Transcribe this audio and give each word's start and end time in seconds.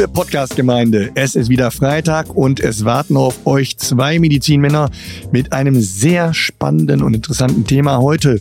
Liebe 0.00 0.12
Podcast-Gemeinde, 0.12 1.10
es 1.14 1.34
ist 1.34 1.50
wieder 1.50 1.70
Freitag 1.70 2.34
und 2.34 2.58
es 2.58 2.86
warten 2.86 3.18
auf 3.18 3.46
euch 3.46 3.76
zwei 3.76 4.18
Medizinmänner 4.18 4.90
mit 5.30 5.52
einem 5.52 5.78
sehr 5.78 6.32
spannenden 6.32 7.02
und 7.02 7.12
interessanten 7.12 7.66
Thema 7.66 7.98
heute. 7.98 8.40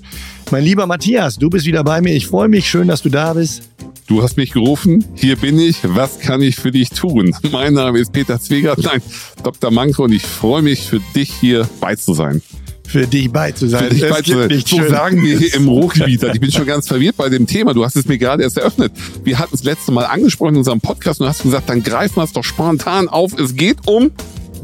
Mein 0.52 0.64
lieber 0.64 0.88
Matthias, 0.88 1.36
du 1.36 1.50
bist 1.50 1.66
wieder 1.66 1.84
bei 1.84 2.00
mir. 2.00 2.16
Ich 2.16 2.28
freue 2.28 2.48
mich. 2.48 2.70
Schön, 2.70 2.88
dass 2.88 3.02
du 3.02 3.10
da 3.10 3.34
bist. 3.34 3.64
Du 4.08 4.24
hast 4.24 4.38
mich 4.38 4.52
gerufen. 4.52 5.04
Hier 5.16 5.36
bin 5.36 5.60
ich. 5.60 5.80
Was 5.84 6.20
kann 6.20 6.42
ich 6.42 6.56
für 6.56 6.72
dich 6.72 6.92
tun? 6.92 7.36
Mein 7.52 7.74
Name 7.74 8.00
ist 8.00 8.14
Peter 8.14 8.40
Zwegert, 8.40 8.82
nein, 8.82 9.02
Dr. 9.44 9.70
Manke 9.70 10.02
und 10.02 10.14
ich 10.14 10.24
freue 10.24 10.62
mich, 10.62 10.84
für 10.84 11.02
dich 11.14 11.30
hier 11.30 11.68
bei 11.82 11.94
zu 11.94 12.14
sein 12.14 12.42
für 12.90 13.06
dich 13.06 13.32
bei 13.32 13.52
zu 13.52 13.68
sein. 13.68 13.84
Für 13.86 13.90
dich 13.90 14.10
bei 14.10 14.22
zu 14.22 14.34
sein. 14.34 14.64
So 14.66 14.90
sagen 14.90 15.24
wir 15.24 15.38
hier 15.38 15.54
im 15.54 15.68
Ruhrgebiet. 15.68 16.24
Ich 16.24 16.40
bin 16.40 16.52
schon 16.52 16.66
ganz 16.66 16.88
verwirrt 16.88 17.18
bei 17.18 17.30
dem 17.30 17.46
Thema. 17.46 17.74
Du 17.74 17.86
hast 17.86 17.96
es 17.96 18.06
mir 18.06 18.18
gerade 18.18 18.44
erst 18.44 18.58
eröffnet. 18.58 18.92
Wir 19.24 19.38
hatten 19.38 19.54
es 19.54 19.64
letzte 19.64 19.92
Mal 19.92 20.06
angesprochen 20.06 20.54
in 20.54 20.58
unserem 20.58 20.82
Podcast 20.82 21.20
und 21.20 21.26
du 21.26 21.30
hast 21.30 21.44
gesagt, 21.44 21.70
dann 21.70 21.84
greifen 21.84 22.18
wir 22.18 22.24
es 22.24 22.34
doch 22.34 22.44
spontan 22.44 23.08
auf. 23.08 23.38
Es 23.38 23.56
geht 23.56 23.88
um 23.88 24.12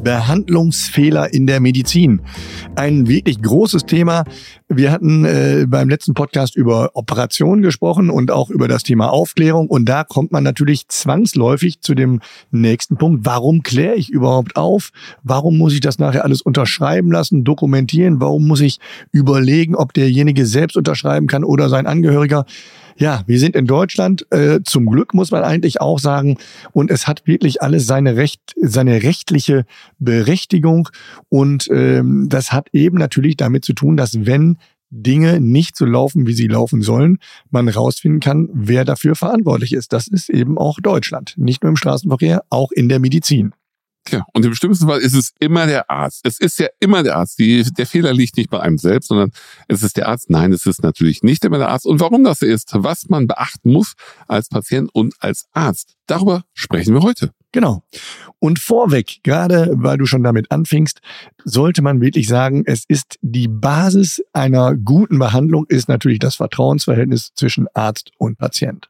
Behandlungsfehler 0.03 1.33
in 1.33 1.47
der 1.47 1.59
Medizin. 1.59 2.21
Ein 2.75 3.07
wirklich 3.07 3.41
großes 3.41 3.85
Thema. 3.85 4.23
Wir 4.67 4.91
hatten 4.91 5.25
äh, 5.25 5.65
beim 5.67 5.89
letzten 5.89 6.13
Podcast 6.13 6.55
über 6.55 6.91
Operationen 6.93 7.61
gesprochen 7.61 8.09
und 8.09 8.31
auch 8.31 8.49
über 8.49 8.67
das 8.67 8.83
Thema 8.83 9.11
Aufklärung. 9.11 9.67
Und 9.67 9.85
da 9.85 10.03
kommt 10.03 10.31
man 10.31 10.43
natürlich 10.43 10.87
zwangsläufig 10.87 11.81
zu 11.81 11.95
dem 11.95 12.19
nächsten 12.51 12.97
Punkt. 12.97 13.25
Warum 13.25 13.63
kläre 13.63 13.95
ich 13.95 14.09
überhaupt 14.09 14.55
auf? 14.55 14.91
Warum 15.23 15.57
muss 15.57 15.73
ich 15.73 15.79
das 15.79 15.99
nachher 15.99 16.23
alles 16.23 16.41
unterschreiben 16.41 17.11
lassen, 17.11 17.43
dokumentieren? 17.43 18.19
Warum 18.19 18.47
muss 18.47 18.61
ich 18.61 18.79
überlegen, 19.11 19.75
ob 19.75 19.93
derjenige 19.93 20.45
selbst 20.45 20.77
unterschreiben 20.77 21.27
kann 21.27 21.43
oder 21.43 21.69
sein 21.69 21.87
Angehöriger? 21.87 22.45
Ja, 22.97 23.23
wir 23.27 23.39
sind 23.39 23.57
in 23.57 23.65
Deutschland, 23.65 24.25
äh, 24.31 24.61
zum 24.63 24.85
Glück 24.85 25.13
muss 25.13 25.31
man 25.31 25.43
eigentlich 25.43 25.81
auch 25.81 25.99
sagen, 25.99 26.37
und 26.71 26.89
es 26.89 27.07
hat 27.07 27.27
wirklich 27.27 27.61
alles 27.61 27.87
seine 27.87 28.15
Recht, 28.15 28.53
seine 28.55 29.03
rechtliche 29.03 29.65
Berechtigung 29.99 30.87
und 31.27 31.67
ähm, 31.71 32.27
das 32.29 32.53
hat 32.53 32.69
eben 32.71 32.97
natürlich 32.97 33.35
damit 33.35 33.65
zu 33.65 33.73
tun, 33.73 33.97
dass 33.97 34.25
wenn 34.25 34.57
Dinge 34.89 35.41
nicht 35.41 35.75
so 35.75 35.85
laufen, 35.85 36.25
wie 36.25 36.33
sie 36.33 36.47
laufen 36.47 36.81
sollen, 36.81 37.17
man 37.49 37.67
rausfinden 37.67 38.21
kann, 38.21 38.49
wer 38.53 38.85
dafür 38.85 39.15
verantwortlich 39.15 39.73
ist. 39.73 39.91
Das 39.91 40.07
ist 40.07 40.29
eben 40.29 40.57
auch 40.57 40.79
Deutschland. 40.79 41.33
Nicht 41.37 41.63
nur 41.63 41.71
im 41.71 41.75
Straßenverkehr, 41.75 42.43
auch 42.49 42.71
in 42.71 42.87
der 42.87 42.99
Medizin. 42.99 43.53
Ja, 44.09 44.23
und 44.33 44.45
im 44.45 44.51
bestimmten 44.51 44.87
Fall 44.87 44.99
ist 44.99 45.15
es 45.15 45.33
immer 45.39 45.65
der 45.65 45.89
Arzt. 45.89 46.21
Es 46.23 46.39
ist 46.39 46.59
ja 46.59 46.67
immer 46.79 47.01
der 47.01 47.15
Arzt. 47.15 47.39
Die, 47.39 47.63
der 47.63 47.87
Fehler 47.87 48.13
liegt 48.13 48.37
nicht 48.37 48.51
bei 48.51 48.59
einem 48.59 48.77
selbst, 48.77 49.07
sondern 49.07 49.31
es 49.67 49.81
ist 49.81 49.97
der 49.97 50.07
Arzt. 50.07 50.29
Nein, 50.29 50.53
es 50.53 50.65
ist 50.67 50.83
natürlich 50.83 51.23
nicht 51.23 51.43
immer 51.43 51.57
der 51.57 51.69
Arzt. 51.69 51.87
Und 51.87 51.99
warum 51.99 52.23
das 52.23 52.41
ist, 52.43 52.71
was 52.73 53.09
man 53.09 53.25
beachten 53.25 53.71
muss 53.71 53.93
als 54.27 54.49
Patient 54.49 54.89
und 54.93 55.15
als 55.19 55.47
Arzt, 55.53 55.95
darüber 56.05 56.43
sprechen 56.53 56.93
wir 56.93 57.01
heute. 57.01 57.31
Genau. 57.51 57.83
Und 58.39 58.59
vorweg, 58.59 59.21
gerade 59.23 59.71
weil 59.75 59.97
du 59.97 60.05
schon 60.05 60.23
damit 60.23 60.51
anfingst, 60.51 60.99
sollte 61.45 61.81
man 61.81 62.01
wirklich 62.01 62.27
sagen, 62.27 62.63
es 62.65 62.83
ist 62.87 63.17
die 63.21 63.47
Basis 63.47 64.21
einer 64.33 64.75
guten 64.75 65.17
Behandlung 65.17 65.65
ist 65.67 65.87
natürlich 65.87 66.19
das 66.19 66.35
Vertrauensverhältnis 66.35 67.31
zwischen 67.33 67.67
Arzt 67.73 68.11
und 68.17 68.37
Patient. 68.37 68.89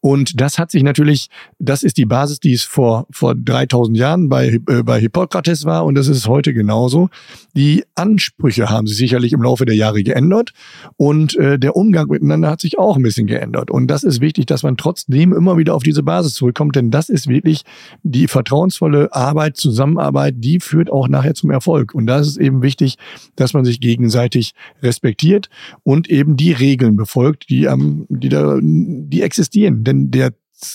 Und 0.00 0.40
das 0.40 0.58
hat 0.58 0.70
sich 0.70 0.82
natürlich, 0.82 1.28
das 1.58 1.82
ist 1.82 1.96
die 1.96 2.06
Basis, 2.06 2.40
die 2.40 2.52
es 2.52 2.62
vor, 2.62 3.06
vor 3.10 3.34
3000 3.34 3.96
Jahren 3.96 4.28
bei, 4.28 4.60
äh, 4.68 4.82
bei 4.82 5.00
Hippokrates 5.00 5.64
war 5.64 5.84
und 5.84 5.94
das 5.94 6.08
ist 6.08 6.28
heute 6.28 6.54
genauso. 6.54 7.08
Die 7.54 7.84
Ansprüche 7.94 8.70
haben 8.70 8.86
sich 8.86 8.96
sicherlich 8.96 9.32
im 9.32 9.42
Laufe 9.42 9.64
der 9.64 9.74
Jahre 9.74 10.02
geändert 10.02 10.52
und 10.96 11.36
äh, 11.36 11.58
der 11.58 11.76
Umgang 11.76 12.08
miteinander 12.08 12.50
hat 12.50 12.60
sich 12.60 12.78
auch 12.78 12.96
ein 12.96 13.02
bisschen 13.02 13.26
geändert. 13.26 13.70
Und 13.70 13.88
das 13.88 14.04
ist 14.04 14.20
wichtig, 14.20 14.46
dass 14.46 14.62
man 14.62 14.76
trotzdem 14.76 15.32
immer 15.32 15.56
wieder 15.56 15.74
auf 15.74 15.82
diese 15.82 16.02
Basis 16.02 16.34
zurückkommt, 16.34 16.76
denn 16.76 16.90
das 16.90 17.08
ist 17.08 17.28
wirklich 17.28 17.62
die 18.02 18.28
vertrauensvolle 18.28 19.12
Arbeit, 19.12 19.56
Zusammenarbeit, 19.56 20.34
die 20.38 20.60
führt 20.60 20.90
auch 20.90 21.08
nachher 21.08 21.34
zum 21.34 21.50
Erfolg. 21.50 21.94
Und 21.94 22.06
da 22.06 22.18
ist 22.18 22.36
eben 22.36 22.62
wichtig, 22.62 22.96
dass 23.34 23.52
man 23.52 23.64
sich 23.64 23.80
gegenseitig 23.80 24.52
respektiert 24.82 25.48
und 25.82 26.08
eben 26.08 26.36
die 26.36 26.52
Regeln 26.52 26.96
befolgt, 26.96 27.50
die, 27.50 27.64
ähm, 27.64 28.06
die, 28.08 28.28
da, 28.28 28.58
die 28.60 29.22
existieren 29.22 29.65
denn 29.70 30.10
der 30.10 30.32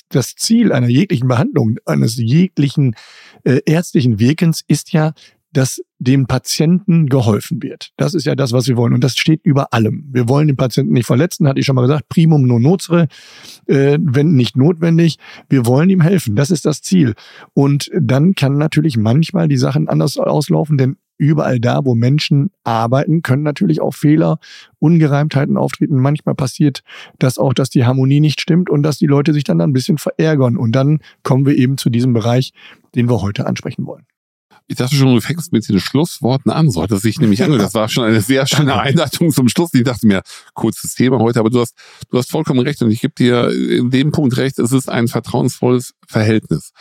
das 0.10 0.36
Ziel 0.36 0.72
einer 0.72 0.88
jeglichen 0.88 1.28
Behandlung, 1.28 1.78
eines 1.86 2.16
jeglichen 2.18 2.96
äh, 3.44 3.62
ärztlichen 3.66 4.20
Wirkens 4.20 4.64
ist 4.68 4.94
ja, 4.94 5.14
dass 5.54 5.82
dem 6.00 6.28
Patienten 6.28 7.08
geholfen 7.08 7.62
wird. 7.62 7.92
Das 7.98 8.14
ist 8.14 8.26
ja 8.26 8.36
das, 8.36 8.54
was 8.54 8.68
wir 8.68 8.78
wollen. 8.78 8.94
Und 8.94 9.04
das 9.04 9.18
steht 9.18 9.42
über 9.44 9.74
allem. 9.74 10.06
Wir 10.12 10.30
wollen 10.30 10.48
den 10.48 10.56
Patienten 10.56 10.94
nicht 10.94 11.06
verletzen, 11.06 11.48
hatte 11.48 11.60
ich 11.60 11.66
schon 11.66 11.76
mal 11.76 11.82
gesagt. 11.82 12.08
Primum 12.10 12.48
non 12.48 12.62
nocere, 12.62 13.08
äh, 13.68 13.98
wenn 14.00 14.34
nicht 14.34 14.56
notwendig. 14.56 15.18
Wir 15.50 15.66
wollen 15.66 15.90
ihm 15.90 16.02
helfen. 16.02 16.36
Das 16.36 16.52
ist 16.52 16.66
das 16.66 16.82
Ziel. 16.82 17.16
Und 17.54 17.92
dann 18.00 18.34
kann 18.34 18.58
natürlich 18.58 18.98
manchmal 18.98 19.48
die 19.48 19.58
Sachen 19.58 19.90
anders 19.90 20.18
auslaufen, 20.18 20.78
denn 20.78 20.98
überall 21.22 21.60
da, 21.60 21.86
wo 21.86 21.94
Menschen 21.94 22.50
arbeiten, 22.64 23.22
können 23.22 23.44
natürlich 23.44 23.80
auch 23.80 23.94
Fehler, 23.94 24.40
Ungereimtheiten 24.80 25.56
auftreten. 25.56 25.98
Manchmal 25.98 26.34
passiert 26.34 26.84
das 27.20 27.38
auch, 27.38 27.54
dass 27.54 27.70
die 27.70 27.86
Harmonie 27.86 28.20
nicht 28.20 28.42
stimmt 28.42 28.72
und 28.72 28.82
dass 28.82 28.98
die 28.98 29.06
Leute 29.06 29.32
sich 29.32 29.44
dann 29.44 29.62
ein 29.62 29.72
bisschen 29.72 30.00
verärgern. 30.00 30.58
Und 30.58 30.72
dann 30.72 31.00
kommen 31.22 31.46
wir 31.46 31.56
eben 31.56 31.78
zu 31.78 31.92
diesem 31.92 32.14
Bereich, 32.14 32.54
den 32.96 33.08
wir 33.08 33.22
heute 33.22 33.46
ansprechen 33.46 33.86
wollen. 33.86 34.06
Ich 34.72 34.78
dachte 34.78 34.96
schon, 34.96 35.14
du 35.14 35.20
fängst 35.20 35.52
mit 35.52 35.68
den 35.68 35.82
Schlussworten 35.82 36.50
an. 36.50 36.70
So 36.70 36.82
hat 36.82 36.92
das 36.92 37.02
sich 37.02 37.20
nämlich 37.20 37.44
an. 37.44 37.52
Das 37.58 37.74
war 37.74 37.90
schon 37.90 38.06
eine 38.06 38.22
sehr 38.22 38.48
schöne 38.48 38.80
Einleitung 38.80 39.30
zum 39.32 39.50
Schluss. 39.50 39.74
Ich 39.74 39.84
dachte 39.84 40.08
mir, 40.08 40.22
kurzes 40.54 40.96
Thema 40.96 41.20
heute, 41.20 41.42
aber 41.42 41.50
du 41.50 41.60
hast, 41.60 41.76
du 42.10 42.18
hast 42.18 42.32
vollkommen 42.32 42.62
recht 42.62 42.82
und 42.82 42.90
ich 42.90 43.02
gebe 43.02 43.14
dir 43.14 43.50
in 43.52 43.90
dem 43.90 44.14
Punkt 44.14 44.38
recht, 44.38 44.60
es 44.60 44.72
ist 44.72 44.88
ein 44.88 45.10
vertrauensvolles 45.10 45.94
Verhältnis. 46.08 46.72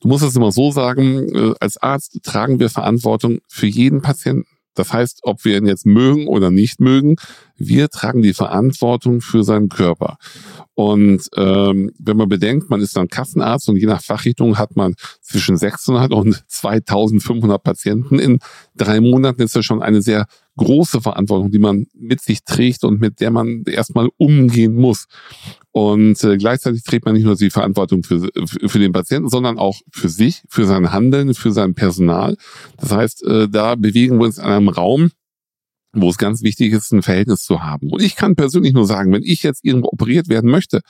Du 0.00 0.06
musst 0.06 0.22
es 0.22 0.36
immer 0.36 0.52
so 0.52 0.70
sagen, 0.70 1.28
äh, 1.34 1.54
als 1.58 1.76
Arzt 1.76 2.20
tragen 2.22 2.60
wir 2.60 2.70
Verantwortung 2.70 3.40
für 3.48 3.66
jeden 3.66 4.00
Patienten. 4.00 4.46
Das 4.74 4.92
heißt, 4.92 5.22
ob 5.24 5.44
wir 5.44 5.58
ihn 5.58 5.66
jetzt 5.66 5.86
mögen 5.86 6.28
oder 6.28 6.52
nicht 6.52 6.80
mögen, 6.80 7.16
wir 7.60 7.90
tragen 7.90 8.22
die 8.22 8.32
Verantwortung 8.32 9.20
für 9.20 9.44
seinen 9.44 9.68
Körper. 9.68 10.16
Und 10.74 11.28
ähm, 11.36 11.92
wenn 11.98 12.16
man 12.16 12.28
bedenkt, 12.28 12.70
man 12.70 12.80
ist 12.80 12.96
dann 12.96 13.08
Kassenarzt 13.08 13.68
und 13.68 13.76
je 13.76 13.86
nach 13.86 14.02
Fachrichtung 14.02 14.56
hat 14.56 14.76
man 14.76 14.94
zwischen 15.20 15.58
600 15.58 16.10
und 16.10 16.42
2500 16.48 17.62
Patienten 17.62 18.18
in 18.18 18.38
drei 18.74 19.00
Monaten, 19.00 19.42
ist 19.42 19.54
das 19.54 19.66
schon 19.66 19.82
eine 19.82 20.00
sehr 20.00 20.26
große 20.56 21.02
Verantwortung, 21.02 21.50
die 21.50 21.58
man 21.58 21.86
mit 21.94 22.22
sich 22.22 22.44
trägt 22.44 22.84
und 22.84 22.98
mit 22.98 23.20
der 23.20 23.30
man 23.30 23.64
erstmal 23.66 24.08
umgehen 24.16 24.74
muss. 24.74 25.06
Und 25.70 26.22
äh, 26.24 26.38
gleichzeitig 26.38 26.82
trägt 26.82 27.04
man 27.04 27.14
nicht 27.14 27.24
nur 27.24 27.36
die 27.36 27.50
Verantwortung 27.50 28.02
für, 28.02 28.30
für 28.46 28.78
den 28.78 28.92
Patienten, 28.92 29.28
sondern 29.28 29.58
auch 29.58 29.80
für 29.92 30.08
sich, 30.08 30.42
für 30.48 30.64
sein 30.64 30.92
Handeln, 30.92 31.34
für 31.34 31.52
sein 31.52 31.74
Personal. 31.74 32.36
Das 32.78 32.90
heißt, 32.90 33.24
äh, 33.24 33.48
da 33.48 33.74
bewegen 33.74 34.18
wir 34.18 34.24
uns 34.24 34.38
in 34.38 34.44
einem 34.44 34.68
Raum, 34.68 35.10
wo 35.92 36.10
es 36.10 36.18
ganz 36.18 36.42
wichtig 36.42 36.72
ist, 36.72 36.92
ein 36.92 37.02
Verhältnis 37.02 37.42
zu 37.42 37.62
haben. 37.62 37.90
Und 37.90 38.02
ich 38.02 38.16
kann 38.16 38.36
persönlich 38.36 38.72
nur 38.72 38.86
sagen, 38.86 39.12
wenn 39.12 39.22
ich 39.22 39.42
jetzt 39.42 39.64
irgendwo 39.64 39.88
operiert 39.88 40.28
werden 40.28 40.50
möchte 40.50 40.80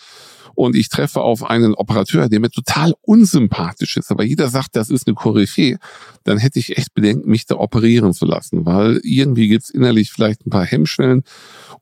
und 0.55 0.77
ich 0.77 0.89
treffe 0.89 1.23
auf 1.23 1.49
einen 1.49 1.75
Operateur, 1.75 2.29
der 2.29 2.41
mir 2.41 2.51
total 2.51 2.95
unsympathisch 3.01 3.97
ist, 3.97 4.11
aber 4.11 4.25
jeder 4.25 4.49
sagt, 4.49 4.77
das 4.77 4.91
ist 4.91 5.07
eine 5.07 5.15
Koryphäe, 5.15 5.79
dann 6.25 6.39
hätte 6.39 6.59
ich 6.59 6.77
echt 6.77 6.93
Bedenken, 6.95 7.31
mich 7.31 7.47
da 7.47 7.57
operieren 7.57 8.13
zu 8.13 8.27
lassen, 8.27 8.67
weil 8.67 9.01
irgendwie 9.03 9.49
gibt's 9.49 9.71
innerlich 9.71 10.13
vielleicht 10.13 10.47
ein 10.47 10.51
paar 10.51 10.67
Hemmschwellen. 10.67 11.23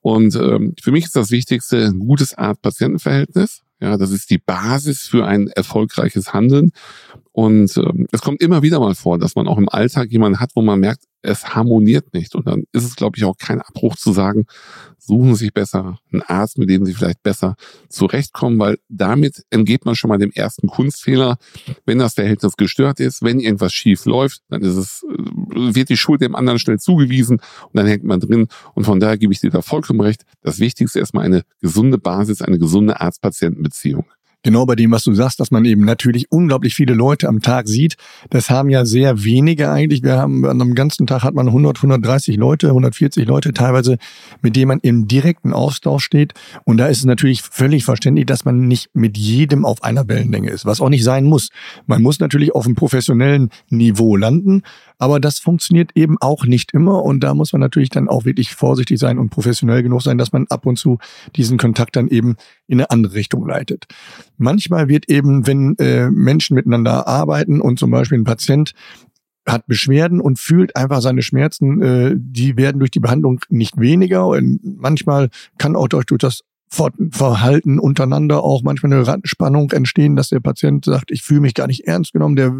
Und 0.00 0.36
ähm, 0.36 0.74
für 0.80 0.92
mich 0.92 1.04
ist 1.04 1.16
das 1.16 1.30
Wichtigste 1.30 1.86
ein 1.86 1.98
gutes 1.98 2.34
Arzt-Patienten-Verhältnis. 2.34 3.62
Ja, 3.80 3.96
das 3.96 4.10
ist 4.10 4.30
die 4.30 4.38
Basis 4.38 5.02
für 5.02 5.26
ein 5.26 5.48
erfolgreiches 5.48 6.32
Handeln. 6.32 6.72
Und 7.32 7.76
ähm, 7.76 8.06
es 8.10 8.20
kommt 8.20 8.42
immer 8.42 8.62
wieder 8.62 8.80
mal 8.80 8.96
vor, 8.96 9.18
dass 9.18 9.36
man 9.36 9.46
auch 9.46 9.58
im 9.58 9.68
Alltag 9.68 10.10
jemanden 10.10 10.40
hat, 10.40 10.50
wo 10.56 10.62
man 10.62 10.80
merkt, 10.80 11.04
es 11.22 11.54
harmoniert 11.54 12.14
nicht. 12.14 12.34
Und 12.34 12.46
dann 12.46 12.64
ist 12.72 12.84
es, 12.84 12.96
glaube 12.96 13.16
ich, 13.16 13.24
auch 13.24 13.36
kein 13.36 13.60
Abbruch 13.60 13.96
zu 13.96 14.12
sagen, 14.12 14.46
suchen 14.98 15.34
Sie 15.34 15.46
sich 15.46 15.54
besser 15.54 15.98
einen 16.12 16.22
Arzt, 16.22 16.58
mit 16.58 16.68
dem 16.70 16.84
Sie 16.84 16.94
vielleicht 16.94 17.22
besser 17.22 17.56
zurechtkommen, 17.88 18.58
weil 18.58 18.78
damit 18.88 19.44
entgeht 19.50 19.84
man 19.84 19.94
schon 19.94 20.08
mal 20.08 20.18
dem 20.18 20.32
ersten 20.32 20.68
Kunstfehler. 20.68 21.38
Wenn 21.86 21.98
das 21.98 22.14
Verhältnis 22.14 22.56
gestört 22.56 23.00
ist, 23.00 23.22
wenn 23.22 23.40
irgendwas 23.40 23.72
schief 23.72 24.04
läuft, 24.04 24.42
dann 24.48 24.62
ist 24.62 24.76
es, 24.76 25.04
äh, 25.08 25.74
wird 25.74 25.88
die 25.88 25.96
Schuld 25.96 26.20
dem 26.20 26.34
anderen 26.34 26.58
schnell 26.58 26.78
zugewiesen 26.78 27.38
und 27.38 27.74
dann 27.74 27.86
hängt 27.86 28.04
man 28.04 28.20
drin. 28.20 28.48
Und 28.74 28.84
von 28.84 29.00
daher 29.00 29.18
gebe 29.18 29.32
ich 29.32 29.40
dir 29.40 29.50
da 29.50 29.62
vollkommen 29.62 30.00
recht. 30.00 30.24
Das 30.42 30.60
Wichtigste 30.60 30.98
ist 30.98 31.02
erstmal 31.02 31.24
eine 31.24 31.42
gesunde 31.60 31.98
Basis, 31.98 32.42
eine 32.42 32.58
gesunde 32.58 33.00
Arzt-Patienten-Beziehung 33.00 34.04
genau 34.42 34.66
bei 34.66 34.76
dem, 34.76 34.90
was 34.90 35.04
du 35.04 35.14
sagst, 35.14 35.40
dass 35.40 35.50
man 35.50 35.64
eben 35.64 35.84
natürlich 35.84 36.30
unglaublich 36.30 36.74
viele 36.74 36.94
Leute 36.94 37.28
am 37.28 37.40
Tag 37.40 37.68
sieht. 37.68 37.96
Das 38.30 38.50
haben 38.50 38.70
ja 38.70 38.84
sehr 38.84 39.24
wenige 39.24 39.70
eigentlich. 39.70 40.02
Wir 40.02 40.16
haben 40.16 40.44
an 40.44 40.60
einem 40.60 40.74
ganzen 40.74 41.06
Tag 41.06 41.22
hat 41.22 41.34
man 41.34 41.48
100, 41.48 41.78
130 41.78 42.36
Leute, 42.36 42.68
140 42.68 43.26
Leute 43.26 43.52
teilweise, 43.52 43.98
mit 44.40 44.56
denen 44.56 44.68
man 44.68 44.80
im 44.80 45.08
direkten 45.08 45.52
Austausch 45.52 46.04
steht. 46.04 46.34
Und 46.64 46.78
da 46.78 46.86
ist 46.86 46.98
es 46.98 47.04
natürlich 47.04 47.42
völlig 47.42 47.84
verständlich, 47.84 48.26
dass 48.26 48.44
man 48.44 48.68
nicht 48.68 48.90
mit 48.94 49.18
jedem 49.18 49.64
auf 49.64 49.82
einer 49.82 50.08
Wellenlänge 50.08 50.50
ist, 50.50 50.64
was 50.64 50.80
auch 50.80 50.88
nicht 50.88 51.04
sein 51.04 51.24
muss. 51.24 51.50
Man 51.86 52.02
muss 52.02 52.20
natürlich 52.20 52.54
auf 52.54 52.64
einem 52.64 52.74
professionellen 52.74 53.50
Niveau 53.70 54.16
landen, 54.16 54.62
aber 54.98 55.20
das 55.20 55.38
funktioniert 55.38 55.92
eben 55.94 56.16
auch 56.20 56.44
nicht 56.44 56.72
immer 56.72 57.04
und 57.04 57.20
da 57.20 57.34
muss 57.34 57.52
man 57.52 57.60
natürlich 57.60 57.90
dann 57.90 58.08
auch 58.08 58.24
wirklich 58.24 58.54
vorsichtig 58.54 58.98
sein 58.98 59.18
und 59.18 59.30
professionell 59.30 59.82
genug 59.82 60.02
sein, 60.02 60.18
dass 60.18 60.32
man 60.32 60.46
ab 60.48 60.66
und 60.66 60.76
zu 60.76 60.98
diesen 61.36 61.58
Kontakt 61.58 61.96
dann 61.96 62.08
eben 62.08 62.36
in 62.68 62.78
eine 62.78 62.90
andere 62.90 63.14
Richtung 63.14 63.46
leitet. 63.46 63.86
Manchmal 64.36 64.88
wird 64.88 65.08
eben, 65.08 65.46
wenn 65.46 65.76
äh, 65.78 66.10
Menschen 66.10 66.54
miteinander 66.54 67.08
arbeiten 67.08 67.60
und 67.60 67.78
zum 67.78 67.90
Beispiel 67.90 68.18
ein 68.18 68.24
Patient 68.24 68.74
hat 69.46 69.66
Beschwerden 69.66 70.20
und 70.20 70.38
fühlt 70.38 70.76
einfach 70.76 71.00
seine 71.00 71.22
Schmerzen, 71.22 71.82
äh, 71.82 72.14
die 72.14 72.56
werden 72.56 72.78
durch 72.78 72.90
die 72.90 73.00
Behandlung 73.00 73.40
nicht 73.48 73.80
weniger. 73.80 74.26
Und 74.26 74.60
manchmal 74.62 75.30
kann 75.56 75.74
auch 75.74 75.88
durch, 75.88 76.04
durch 76.04 76.20
das 76.20 76.42
Verhalten 76.70 77.78
untereinander 77.78 78.42
auch 78.42 78.62
manchmal 78.62 78.92
eine 78.92 79.20
Spannung 79.24 79.70
entstehen, 79.70 80.16
dass 80.16 80.28
der 80.28 80.40
Patient 80.40 80.84
sagt, 80.84 81.10
ich 81.10 81.22
fühle 81.22 81.40
mich 81.40 81.54
gar 81.54 81.66
nicht 81.66 81.86
ernst 81.86 82.12
genommen. 82.12 82.36
Der 82.36 82.54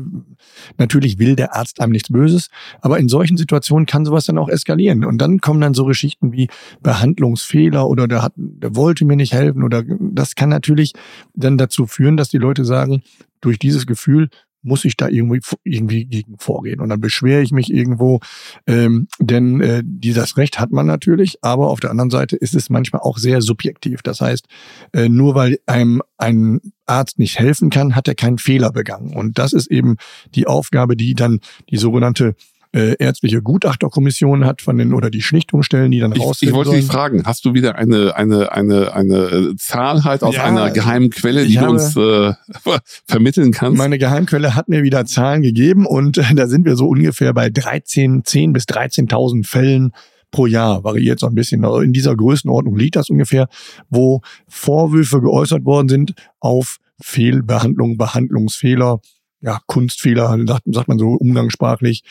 natürlich 0.79 1.19
will 1.19 1.37
der 1.37 1.55
Arzt 1.55 1.81
einem 1.81 1.93
nichts 1.93 2.11
Böses, 2.11 2.49
aber 2.81 2.99
in 2.99 3.09
solchen 3.09 3.37
Situationen 3.37 3.87
kann 3.87 4.05
sowas 4.05 4.27
dann 4.27 4.39
auch 4.39 4.49
eskalieren. 4.49 5.05
Und 5.05 5.19
dann 5.19 5.41
kommen 5.41 5.61
dann 5.61 5.75
so 5.75 5.85
Geschichten 5.85 6.33
wie 6.33 6.49
Behandlungsfehler 6.83 7.89
oder 7.89 8.09
der 8.09 8.23
hat, 8.23 8.33
der 8.37 8.75
wollte 8.75 9.05
mir 9.05 9.17
nicht 9.17 9.33
helfen 9.33 9.63
oder 9.63 9.85
das 10.01 10.35
kann 10.35 10.49
natürlich 10.49 10.93
dann 11.35 11.59
dazu 11.59 11.87
führen, 11.87 12.17
dass 12.17 12.29
die 12.29 12.39
Leute 12.39 12.65
sagen, 12.65 13.03
durch 13.41 13.59
dieses 13.59 13.87
Gefühl 13.87 14.31
muss 14.69 14.85
ich 14.85 14.97
da 14.97 15.09
irgendwie, 15.09 15.41
irgendwie 15.65 16.05
gegen 16.05 16.39
vorgehen. 16.39 16.81
Und 16.81 16.91
dann 16.91 17.01
beschwere 17.01 17.43
ich 17.43 17.51
mich 17.51 17.73
irgendwo, 17.73 18.21
ähm, 18.67 19.09
denn 19.19 19.61
äh, 19.61 19.83
dieses 19.85 20.37
Recht 20.37 20.61
hat 20.61 20.71
man 20.71 20.87
natürlich, 20.87 21.39
aber 21.43 21.69
auf 21.69 21.81
der 21.81 21.91
anderen 21.91 22.11
Seite 22.11 22.37
ist 22.37 22.55
es 22.55 22.71
manchmal 22.71 23.03
auch 23.03 23.19
sehr 23.19 23.41
subjektiv. 23.41 24.03
Das 24.03 24.21
heißt, 24.21 24.47
äh, 24.93 25.09
nur 25.09 25.35
weil 25.35 25.59
einem 25.67 26.03
ein 26.17 26.61
Arzt 26.87 27.19
nicht 27.19 27.39
helfen 27.39 27.71
kann, 27.71 27.97
hat 27.97 28.09
er 28.09 28.15
keinen 28.15 28.39
Fehler 28.39 28.71
begangen. 28.71 29.15
Und 29.15 29.39
das 29.39 29.53
ist 29.53 29.71
eben 29.71 29.97
die 30.35 30.47
Aufgabe, 30.47 30.97
die 30.97 31.15
dann 31.15 31.41
die 31.71 31.77
sogenannte 31.77 32.35
äh, 32.73 32.97
ärztliche 32.99 33.43
Gutachterkommission 33.43 34.45
hat 34.45 34.63
von 34.63 34.77
den 34.77 34.93
oder 34.93 35.11
die 35.11 35.23
Schlichtungsstellen, 35.23 35.91
die 35.91 36.01
dann 36.01 36.13
ich, 36.13 36.23
Ich 36.43 36.53
wollte 36.53 36.73
dich 36.73 36.87
fragen, 36.87 37.23
hast 37.25 37.45
du 37.45 37.55
wieder 37.55 37.77
eine 37.77 38.15
eine 38.17 38.53
eine 38.53 38.93
eine 38.93 39.17
äh, 39.17 39.57
Zahl 39.57 40.05
halt 40.05 40.23
aus 40.23 40.35
ja, 40.35 40.45
einer 40.45 40.71
geheimen 40.71 41.11
Quelle, 41.11 41.47
die 41.47 41.57
du 41.57 41.69
uns 41.69 41.97
äh, 41.97 42.33
vermitteln 43.07 43.53
kannst? 43.53 43.79
Meine 43.79 43.99
Geheimquelle 43.99 44.55
hat 44.55 44.69
mir 44.69 44.83
wieder 44.83 45.07
Zahlen 45.07 45.43
gegeben 45.43 45.87
und 45.87 46.19
äh, 46.19 46.35
da 46.35 46.47
sind 46.47 46.65
wir 46.65 46.77
so 46.77 46.89
ungefähr 46.89 47.33
bei 47.33 47.51
13, 47.51 48.23
10 48.25 48.53
bis 48.53 48.65
13.000 48.65 49.47
Fällen 49.47 49.93
pro 50.31 50.47
Jahr, 50.47 50.85
variiert 50.85 51.21
so 51.21 51.27
ein 51.27 51.35
bisschen. 51.35 51.65
Also 51.65 51.81
in 51.81 51.93
dieser 51.93 52.15
Größenordnung 52.15 52.77
liegt 52.77 52.97
das 52.97 53.11
ungefähr, 53.11 53.49
wo 53.89 54.21
Vorwürfe 54.47 55.21
geäußert 55.21 55.65
worden 55.65 55.89
sind 55.89 56.15
auf 56.41 56.79
Fehlbehandlung, 57.01 57.97
Behandlungsfehler, 57.97 59.01
ja, 59.41 59.61
Kunstfehler, 59.67 60.37
sagt, 60.47 60.63
sagt 60.67 60.89
man 60.89 60.99
so 60.99 61.11
umgangssprachlich. 61.11 62.03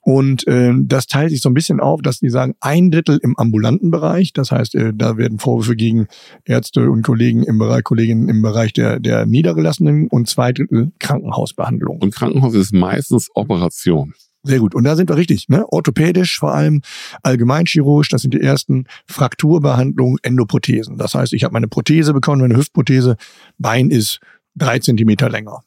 Und 0.00 0.46
äh, 0.46 0.72
das 0.76 1.06
teilt 1.06 1.30
sich 1.30 1.40
so 1.40 1.50
ein 1.50 1.54
bisschen 1.54 1.80
auf, 1.80 2.02
dass 2.02 2.20
die 2.20 2.30
sagen, 2.30 2.54
ein 2.60 2.90
Drittel 2.90 3.18
im 3.22 3.36
ambulanten 3.36 3.90
Bereich, 3.90 4.32
das 4.32 4.52
heißt, 4.52 4.74
äh, 4.74 4.92
da 4.94 5.16
werden 5.16 5.38
Vorwürfe 5.38 5.76
gegen 5.76 6.06
Ärzte 6.44 6.90
und 6.90 7.02
Kollegen 7.02 7.42
im 7.42 7.58
Bereich, 7.58 7.84
Kolleginnen 7.84 8.28
im 8.28 8.42
Bereich 8.42 8.72
der, 8.72 9.00
der 9.00 9.26
Niedergelassenen 9.26 10.08
und 10.08 10.28
zwei 10.28 10.52
Drittel 10.52 10.92
Krankenhausbehandlung. 10.98 11.98
Und 11.98 12.14
Krankenhaus 12.14 12.54
ist 12.54 12.72
meistens 12.72 13.28
Operation. 13.34 14.14
Sehr 14.44 14.60
gut. 14.60 14.74
Und 14.74 14.84
da 14.84 14.94
sind 14.94 15.10
wir 15.10 15.16
richtig, 15.16 15.48
ne? 15.48 15.66
Orthopädisch 15.70 16.38
vor 16.38 16.54
allem, 16.54 16.80
allgemeinchirurgisch, 17.22 18.08
das 18.08 18.22
sind 18.22 18.34
die 18.34 18.40
ersten 18.40 18.84
Frakturbehandlungen, 19.06 20.18
Endoprothesen. 20.22 20.96
Das 20.96 21.14
heißt, 21.14 21.32
ich 21.32 21.42
habe 21.42 21.52
meine 21.52 21.68
Prothese 21.68 22.12
bekommen, 22.12 22.42
meine 22.42 22.56
Hüftprothese, 22.56 23.16
Bein 23.58 23.90
ist 23.90 24.20
drei 24.54 24.78
Zentimeter 24.78 25.28
länger. 25.28 25.62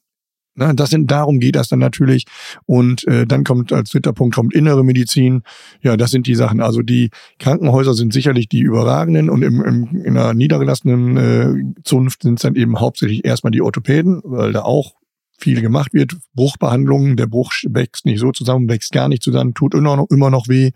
Ne, 0.54 0.74
das 0.76 0.90
sind, 0.90 1.10
darum 1.10 1.40
geht 1.40 1.56
das 1.56 1.70
dann 1.70 1.80
natürlich. 1.80 2.26
Und 2.66 3.08
äh, 3.08 3.26
dann 3.26 3.44
kommt 3.44 3.72
als 3.72 3.92
dritter 3.92 4.12
Punkt 4.12 4.36
kommt 4.36 4.54
innere 4.54 4.84
Medizin. 4.84 5.44
Ja, 5.82 5.96
das 5.96 6.12
sind 6.12 6.28
die 6.28 6.36
Sachen. 6.36 6.62
Also 6.62 6.82
die 6.82 7.10
Krankenhäuser 7.40 7.94
sind 7.94 8.12
sicherlich 8.12 8.50
die 8.50 8.60
überragenden 8.60 9.30
und 9.30 9.44
im, 9.44 9.64
im, 9.64 10.04
in 10.04 10.18
einer 10.18 10.34
niedergelassenen 10.34 11.18
äh, 11.18 11.82
Zunft 11.84 12.24
sind 12.24 12.36
es 12.36 12.42
dann 12.44 12.56
eben 12.56 12.80
hauptsächlich 12.80 13.24
erstmal 13.24 13.52
die 13.52 13.62
Orthopäden, 13.62 14.22
weil 14.26 14.52
da 14.52 14.64
auch 14.64 14.96
viel 15.38 15.62
gemacht 15.62 15.94
wird. 15.94 16.18
Bruchbehandlungen, 16.36 17.16
der 17.16 17.28
Bruch 17.28 17.54
wächst 17.68 18.06
nicht 18.06 18.20
so 18.20 18.32
zusammen, 18.32 18.70
wächst 18.70 18.92
gar 18.92 19.08
nicht 19.08 19.24
zusammen, 19.24 19.54
tut 19.54 19.74
immer 19.74 19.96
noch, 19.96 20.08
immer 20.10 20.30
noch 20.30 20.48
weh, 20.48 20.72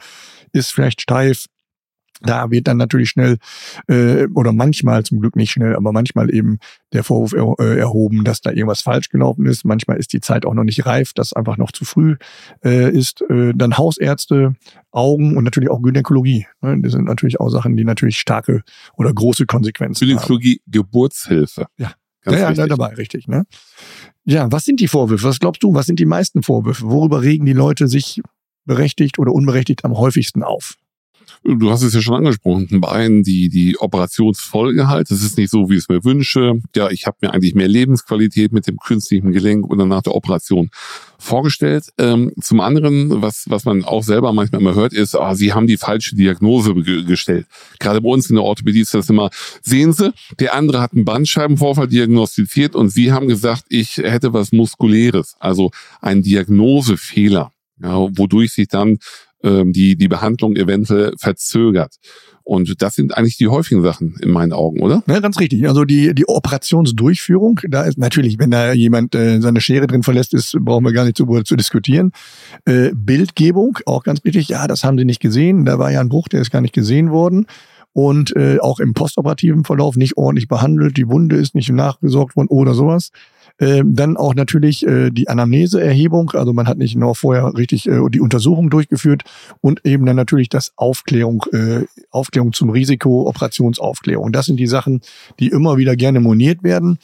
ist 0.53 0.71
vielleicht 0.71 1.01
steif, 1.01 1.45
da 2.25 2.51
wird 2.51 2.67
dann 2.67 2.77
natürlich 2.77 3.09
schnell, 3.09 3.37
äh, 3.87 4.27
oder 4.33 4.51
manchmal 4.51 5.03
zum 5.03 5.19
Glück 5.19 5.35
nicht 5.35 5.51
schnell, 5.51 5.75
aber 5.75 5.91
manchmal 5.91 6.33
eben 6.33 6.59
der 6.93 7.03
Vorwurf 7.03 7.33
er, 7.33 7.65
äh, 7.65 7.79
erhoben, 7.79 8.23
dass 8.23 8.41
da 8.41 8.51
irgendwas 8.51 8.81
falsch 8.81 9.09
gelaufen 9.09 9.45
ist. 9.45 9.65
Manchmal 9.65 9.97
ist 9.97 10.13
die 10.13 10.21
Zeit 10.21 10.45
auch 10.45 10.53
noch 10.53 10.63
nicht 10.63 10.85
reif, 10.85 11.13
dass 11.13 11.33
einfach 11.33 11.57
noch 11.57 11.71
zu 11.71 11.85
früh 11.85 12.15
äh, 12.63 12.91
ist. 12.91 13.21
Äh, 13.29 13.53
dann 13.55 13.77
Hausärzte, 13.77 14.55
Augen 14.91 15.37
und 15.37 15.43
natürlich 15.43 15.69
auch 15.69 15.81
Gynäkologie. 15.81 16.47
Ne? 16.61 16.81
Das 16.81 16.93
sind 16.93 17.05
natürlich 17.05 17.39
auch 17.39 17.49
Sachen, 17.49 17.75
die 17.75 17.83
natürlich 17.83 18.17
starke 18.17 18.63
oder 18.95 19.13
große 19.13 19.45
Konsequenzen 19.45 20.07
Gynäkologie, 20.07 20.61
haben. 20.61 20.71
Geburtshilfe. 20.71 21.67
Ja. 21.77 21.91
Ganz 22.25 22.39
ja, 22.39 22.51
ja, 22.51 22.67
dabei, 22.67 22.95
richtig. 22.95 23.27
Ne? 23.27 23.45
Ja, 24.23 24.51
was 24.51 24.65
sind 24.65 24.79
die 24.79 24.87
Vorwürfe? 24.87 25.27
Was 25.27 25.39
glaubst 25.39 25.61
du? 25.61 25.75
Was 25.75 25.85
sind 25.85 25.99
die 25.99 26.05
meisten 26.05 26.41
Vorwürfe? 26.41 26.89
Worüber 26.89 27.21
regen 27.21 27.45
die 27.45 27.53
Leute 27.53 27.87
sich 27.87 28.21
berechtigt 28.65 29.19
oder 29.19 29.31
unberechtigt 29.31 29.85
am 29.85 29.95
häufigsten 29.95 30.41
auf? 30.41 30.75
Du 31.43 31.69
hast 31.69 31.83
es 31.83 31.93
ja 31.93 32.01
schon 32.01 32.15
angesprochen, 32.15 32.67
zum 32.67 32.83
einen 32.83 33.23
die, 33.23 33.49
die 33.49 33.77
Operationsfolge 33.77 34.87
halt. 34.87 35.11
Das 35.11 35.21
ist 35.21 35.37
nicht 35.37 35.51
so, 35.51 35.69
wie 35.69 35.75
ich 35.75 35.83
es 35.83 35.89
mir 35.89 36.03
wünsche. 36.03 36.61
Ja, 36.75 36.89
ich 36.89 37.05
habe 37.05 37.17
mir 37.21 37.33
eigentlich 37.33 37.53
mehr 37.53 37.67
Lebensqualität 37.67 38.51
mit 38.51 38.67
dem 38.67 38.77
künstlichen 38.77 39.31
Gelenk 39.31 39.69
oder 39.69 39.85
nach 39.85 40.01
der 40.01 40.15
Operation 40.15 40.69
vorgestellt. 41.19 41.89
Ähm, 41.97 42.31
zum 42.41 42.61
anderen, 42.61 43.21
was, 43.21 43.45
was 43.47 43.65
man 43.65 43.83
auch 43.83 44.03
selber 44.03 44.33
manchmal 44.33 44.61
immer 44.61 44.75
hört, 44.75 44.93
ist, 44.93 45.15
ah, 45.15 45.35
sie 45.35 45.53
haben 45.53 45.67
die 45.67 45.77
falsche 45.77 46.15
Diagnose 46.15 46.73
gestellt. 46.73 47.45
Gerade 47.79 48.01
bei 48.01 48.09
uns 48.09 48.29
in 48.29 48.35
der 48.35 48.43
Orthopädie 48.43 48.81
ist 48.81 48.93
das 48.93 49.09
immer, 49.09 49.29
sehen 49.61 49.93
Sie, 49.93 50.11
der 50.39 50.55
andere 50.55 50.81
hat 50.81 50.93
einen 50.93 51.05
Bandscheibenvorfall 51.05 51.87
diagnostiziert 51.87 52.75
und 52.75 52.89
Sie 52.89 53.11
haben 53.11 53.27
gesagt, 53.27 53.65
ich 53.69 53.97
hätte 53.97 54.33
was 54.33 54.51
Muskuläres, 54.51 55.35
also 55.39 55.71
ein 56.01 56.21
Diagnosefehler. 56.21 57.51
Ja, 57.81 58.07
wodurch 58.17 58.53
sich 58.53 58.69
dann 58.69 58.99
ähm, 59.45 59.71
die, 59.71 59.95
die 59.95 60.07
Behandlung 60.07 60.55
eventuell 60.55 61.13
verzögert. 61.17 61.95
Und 62.43 62.81
das 62.81 62.95
sind 62.95 63.17
eigentlich 63.17 63.37
die 63.37 63.47
häufigen 63.47 63.81
Sachen 63.81 64.17
in 64.21 64.29
meinen 64.29 64.53
Augen, 64.53 64.81
oder? 64.81 65.01
Ja, 65.07 65.19
ganz 65.19 65.39
richtig. 65.39 65.67
Also 65.67 65.83
die, 65.85 66.13
die 66.13 66.27
Operationsdurchführung, 66.27 67.59
da 67.67 67.83
ist 67.83 67.97
natürlich, 67.97 68.37
wenn 68.37 68.51
da 68.51 68.73
jemand 68.73 69.15
äh, 69.15 69.39
seine 69.41 69.61
Schere 69.61 69.87
drin 69.87 70.03
verlässt, 70.03 70.33
ist, 70.33 70.55
brauchen 70.59 70.83
wir 70.83 70.93
gar 70.93 71.05
nicht 71.05 71.17
zu, 71.17 71.25
zu 71.43 71.55
diskutieren. 71.55 72.11
Äh, 72.65 72.91
Bildgebung, 72.93 73.79
auch 73.85 74.03
ganz 74.03 74.23
wichtig. 74.23 74.49
Ja, 74.49 74.67
das 74.67 74.83
haben 74.83 74.97
sie 74.97 75.05
nicht 75.05 75.21
gesehen. 75.21 75.65
Da 75.65 75.79
war 75.79 75.91
ja 75.91 76.01
ein 76.01 76.09
Bruch, 76.09 76.27
der 76.27 76.41
ist 76.41 76.51
gar 76.51 76.61
nicht 76.61 76.73
gesehen 76.73 77.09
worden 77.09 77.47
und 77.95 78.35
äh, 78.35 78.59
auch 78.59 78.81
im 78.81 78.93
postoperativen 78.93 79.63
Verlauf 79.63 79.95
nicht 79.95 80.17
ordentlich 80.17 80.49
behandelt, 80.49 80.97
die 80.97 81.07
Wunde 81.07 81.37
ist 81.37 81.55
nicht 81.55 81.69
nachgesorgt 81.69 82.35
worden 82.35 82.49
oder 82.49 82.73
sowas. 82.73 83.11
Ähm, 83.57 83.95
dann 83.95 84.17
auch 84.17 84.35
natürlich 84.35 84.85
äh, 84.85 85.11
die 85.11 85.29
Anamneseerhebung, 85.29 86.31
also 86.31 86.51
man 86.51 86.67
hat 86.67 86.77
nicht 86.77 86.97
nur 86.97 87.15
vorher 87.15 87.53
richtig 87.55 87.87
äh, 87.87 88.01
die 88.09 88.19
Untersuchung 88.19 88.69
durchgeführt 88.69 89.23
und 89.61 89.85
eben 89.85 90.05
dann 90.05 90.17
natürlich 90.17 90.49
das 90.49 90.73
Aufklärung, 90.75 91.45
äh, 91.53 91.85
Aufklärung 92.11 92.51
zum 92.51 92.69
Risiko, 92.69 93.29
Operationsaufklärung. 93.29 94.33
Das 94.33 94.47
sind 94.47 94.57
die 94.57 94.67
Sachen, 94.67 94.99
die 95.39 95.47
immer 95.47 95.77
wieder 95.77 95.95
gerne 95.95 96.19
moniert 96.19 96.63
werden. 96.63 96.97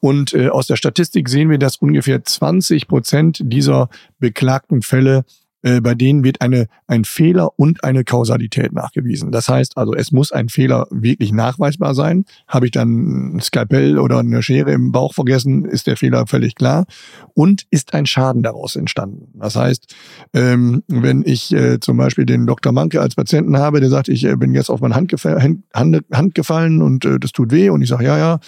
Und 0.00 0.32
äh, 0.32 0.48
aus 0.48 0.66
der 0.66 0.76
Statistik 0.76 1.28
sehen 1.28 1.50
wir, 1.50 1.58
dass 1.58 1.76
ungefähr 1.76 2.24
20 2.24 2.88
Prozent 2.88 3.42
dieser 3.44 3.90
beklagten 4.18 4.80
Fälle 4.80 5.24
äh, 5.62 5.80
bei 5.80 5.94
denen 5.94 6.24
wird 6.24 6.40
eine, 6.40 6.66
ein 6.86 7.04
Fehler 7.04 7.50
und 7.56 7.82
eine 7.84 8.04
Kausalität 8.04 8.72
nachgewiesen. 8.72 9.32
Das 9.32 9.48
heißt 9.48 9.76
also, 9.76 9.94
es 9.94 10.12
muss 10.12 10.30
ein 10.32 10.48
Fehler 10.48 10.86
wirklich 10.90 11.32
nachweisbar 11.32 11.94
sein. 11.94 12.24
Habe 12.46 12.66
ich 12.66 12.72
dann 12.72 13.36
ein 13.36 13.40
Skalpell 13.40 13.98
oder 13.98 14.18
eine 14.18 14.42
Schere 14.42 14.72
im 14.72 14.92
Bauch 14.92 15.14
vergessen, 15.14 15.64
ist 15.64 15.86
der 15.86 15.96
Fehler 15.96 16.26
völlig 16.26 16.54
klar. 16.54 16.86
Und 17.34 17.64
ist 17.70 17.94
ein 17.94 18.06
Schaden 18.06 18.42
daraus 18.42 18.76
entstanden. 18.76 19.28
Das 19.34 19.56
heißt, 19.56 19.94
ähm, 20.34 20.82
wenn 20.86 21.22
ich 21.24 21.52
äh, 21.52 21.80
zum 21.80 21.96
Beispiel 21.96 22.26
den 22.26 22.46
Dr. 22.46 22.72
Manke 22.72 23.00
als 23.00 23.14
Patienten 23.14 23.58
habe, 23.58 23.80
der 23.80 23.90
sagt, 23.90 24.08
ich 24.08 24.24
äh, 24.24 24.36
bin 24.36 24.54
jetzt 24.54 24.70
auf 24.70 24.80
meine 24.80 24.94
Hand, 24.94 25.08
gefa 25.08 25.40
Hand, 25.40 26.04
Hand 26.12 26.34
gefallen 26.34 26.82
und 26.82 27.04
äh, 27.04 27.18
das 27.18 27.32
tut 27.32 27.50
weh 27.50 27.70
und 27.70 27.82
ich 27.82 27.88
sage, 27.88 28.04
ja, 28.04 28.18
ja, 28.18 28.38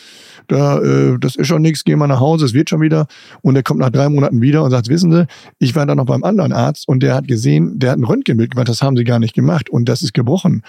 da, 0.48 0.80
äh, 0.80 1.18
das 1.18 1.36
ist 1.36 1.46
schon 1.46 1.62
nichts, 1.62 1.84
geh 1.84 1.96
mal 1.96 2.06
nach 2.06 2.20
Hause, 2.20 2.44
es 2.44 2.54
wird 2.54 2.70
schon 2.70 2.80
wieder. 2.80 3.06
Und 3.42 3.56
er 3.56 3.62
kommt 3.62 3.80
nach 3.80 3.90
drei 3.90 4.08
Monaten 4.08 4.40
wieder 4.40 4.62
und 4.62 4.70
sagt, 4.70 4.88
wissen 4.88 5.12
Sie, 5.12 5.26
ich 5.58 5.74
war 5.74 5.86
da 5.86 5.94
noch 5.94 6.06
beim 6.06 6.24
anderen 6.24 6.52
Arzt 6.52 6.88
und 6.88 6.99
der 7.00 7.14
hat 7.14 7.26
gesehen, 7.26 7.78
der 7.78 7.92
hat 7.92 7.98
ein 7.98 8.04
Röntgenbild 8.04 8.52
gemacht, 8.52 8.68
das 8.68 8.82
haben 8.82 8.96
sie 8.96 9.04
gar 9.04 9.18
nicht 9.18 9.34
gemacht 9.34 9.68
und 9.68 9.88
das 9.88 10.02
ist 10.02 10.14
gebrochen. 10.14 10.62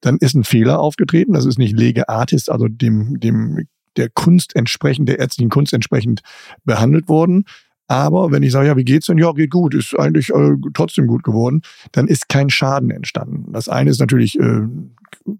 Dann 0.00 0.18
ist 0.18 0.34
ein 0.34 0.44
Fehler 0.44 0.78
aufgetreten, 0.78 1.32
das 1.32 1.44
ist 1.44 1.58
nicht 1.58 1.76
Lege 1.76 2.08
Artist, 2.08 2.50
also 2.50 2.68
dem, 2.68 3.18
dem 3.18 3.66
der 3.96 4.08
Kunst 4.08 4.54
entsprechend, 4.54 5.08
der 5.08 5.18
ärztlichen 5.18 5.50
Kunst 5.50 5.72
entsprechend 5.72 6.20
behandelt 6.64 7.08
worden. 7.08 7.44
Aber 7.88 8.30
wenn 8.30 8.42
ich 8.42 8.52
sage, 8.52 8.68
ja, 8.68 8.76
wie 8.76 8.84
geht's 8.84 9.06
denn? 9.06 9.18
Ja, 9.18 9.32
geht 9.32 9.50
gut, 9.50 9.74
ist 9.74 9.98
eigentlich 9.98 10.28
äh, 10.30 10.54
trotzdem 10.74 11.06
gut 11.06 11.24
geworden, 11.24 11.62
dann 11.92 12.06
ist 12.06 12.28
kein 12.28 12.50
Schaden 12.50 12.90
entstanden. 12.90 13.50
Das 13.52 13.68
eine 13.68 13.90
ist 13.90 13.98
natürlich 13.98 14.38
äh, 14.38 14.60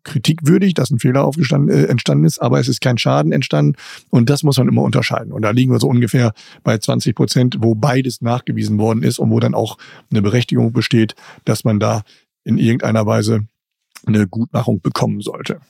kritikwürdig, 0.05 0.75
dass 0.75 0.91
ein 0.91 0.99
Fehler 0.99 1.25
aufgestanden, 1.25 1.75
äh, 1.75 1.85
entstanden 1.85 2.25
ist, 2.25 2.39
aber 2.41 2.61
es 2.61 2.69
ist 2.69 2.81
kein 2.81 2.99
Schaden 2.99 3.33
entstanden 3.33 3.77
und 4.11 4.31
das 4.31 4.43
muss 4.43 4.59
man 4.59 4.69
immer 4.69 4.83
unterscheiden. 4.83 5.33
Und 5.33 5.43
da 5.43 5.51
liegen 5.51 5.73
wir 5.73 5.81
so 5.81 5.89
ungefähr 5.89 6.33
bei 6.63 6.79
20 6.79 7.15
Prozent, 7.15 7.57
wo 7.61 7.75
beides 7.75 8.21
nachgewiesen 8.21 8.79
worden 8.79 9.03
ist 9.03 9.19
und 9.19 9.31
wo 9.31 9.41
dann 9.41 9.55
auch 9.55 9.79
eine 10.11 10.23
Berechtigung 10.23 10.73
besteht, 10.73 11.15
dass 11.45 11.65
man 11.65 11.81
da 11.81 12.03
in 12.45 12.59
irgendeiner 12.59 13.07
Weise 13.07 13.47
eine 14.07 14.27
Gutmachung 14.27 14.81
bekommen 14.81 15.21
sollte. 15.21 15.61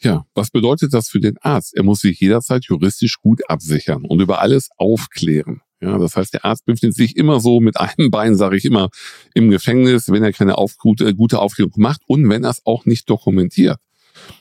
Ja, 0.00 0.26
was 0.34 0.50
bedeutet 0.50 0.92
das 0.92 1.08
für 1.08 1.20
den 1.20 1.38
Arzt? 1.40 1.74
Er 1.74 1.82
muss 1.82 2.00
sich 2.00 2.20
jederzeit 2.20 2.64
juristisch 2.66 3.18
gut 3.20 3.48
absichern 3.48 4.04
und 4.04 4.20
über 4.20 4.40
alles 4.40 4.68
aufklären. 4.76 5.62
Ja, 5.86 5.98
das 5.98 6.16
heißt, 6.16 6.34
der 6.34 6.44
Arzt 6.44 6.64
befindet 6.66 6.96
sich 6.96 7.16
immer 7.16 7.38
so 7.38 7.60
mit 7.60 7.78
einem 7.78 8.10
Bein, 8.10 8.34
sage 8.34 8.56
ich 8.56 8.64
immer, 8.64 8.88
im 9.34 9.50
Gefängnis, 9.50 10.10
wenn 10.10 10.22
er 10.22 10.32
keine 10.32 10.58
auf, 10.58 10.76
gute, 10.78 11.14
gute 11.14 11.38
Aufklärung 11.38 11.74
macht 11.76 12.00
und 12.06 12.28
wenn 12.28 12.44
er 12.44 12.50
es 12.50 12.62
auch 12.64 12.86
nicht 12.86 13.08
dokumentiert. 13.08 13.78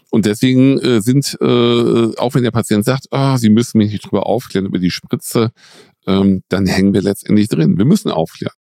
Und 0.10 0.26
deswegen 0.26 0.80
äh, 0.80 1.02
sind, 1.02 1.38
äh, 1.42 2.16
auch 2.16 2.34
wenn 2.34 2.44
der 2.44 2.52
Patient 2.52 2.86
sagt, 2.86 3.08
ah, 3.12 3.38
Sie 3.38 3.50
müssen 3.50 3.78
mich 3.78 3.92
nicht 3.92 4.06
drüber 4.06 4.26
aufklären 4.26 4.66
über 4.66 4.80
die 4.80 4.92
Spritze, 4.92 5.52
ähm, 6.08 6.44
dann 6.50 6.66
hängen 6.66 6.94
wir 6.94 7.02
letztendlich 7.02 7.50
drin. 7.50 7.78
Wir 7.78 7.86
müssen 7.86 8.10
aufklären. 8.10 8.56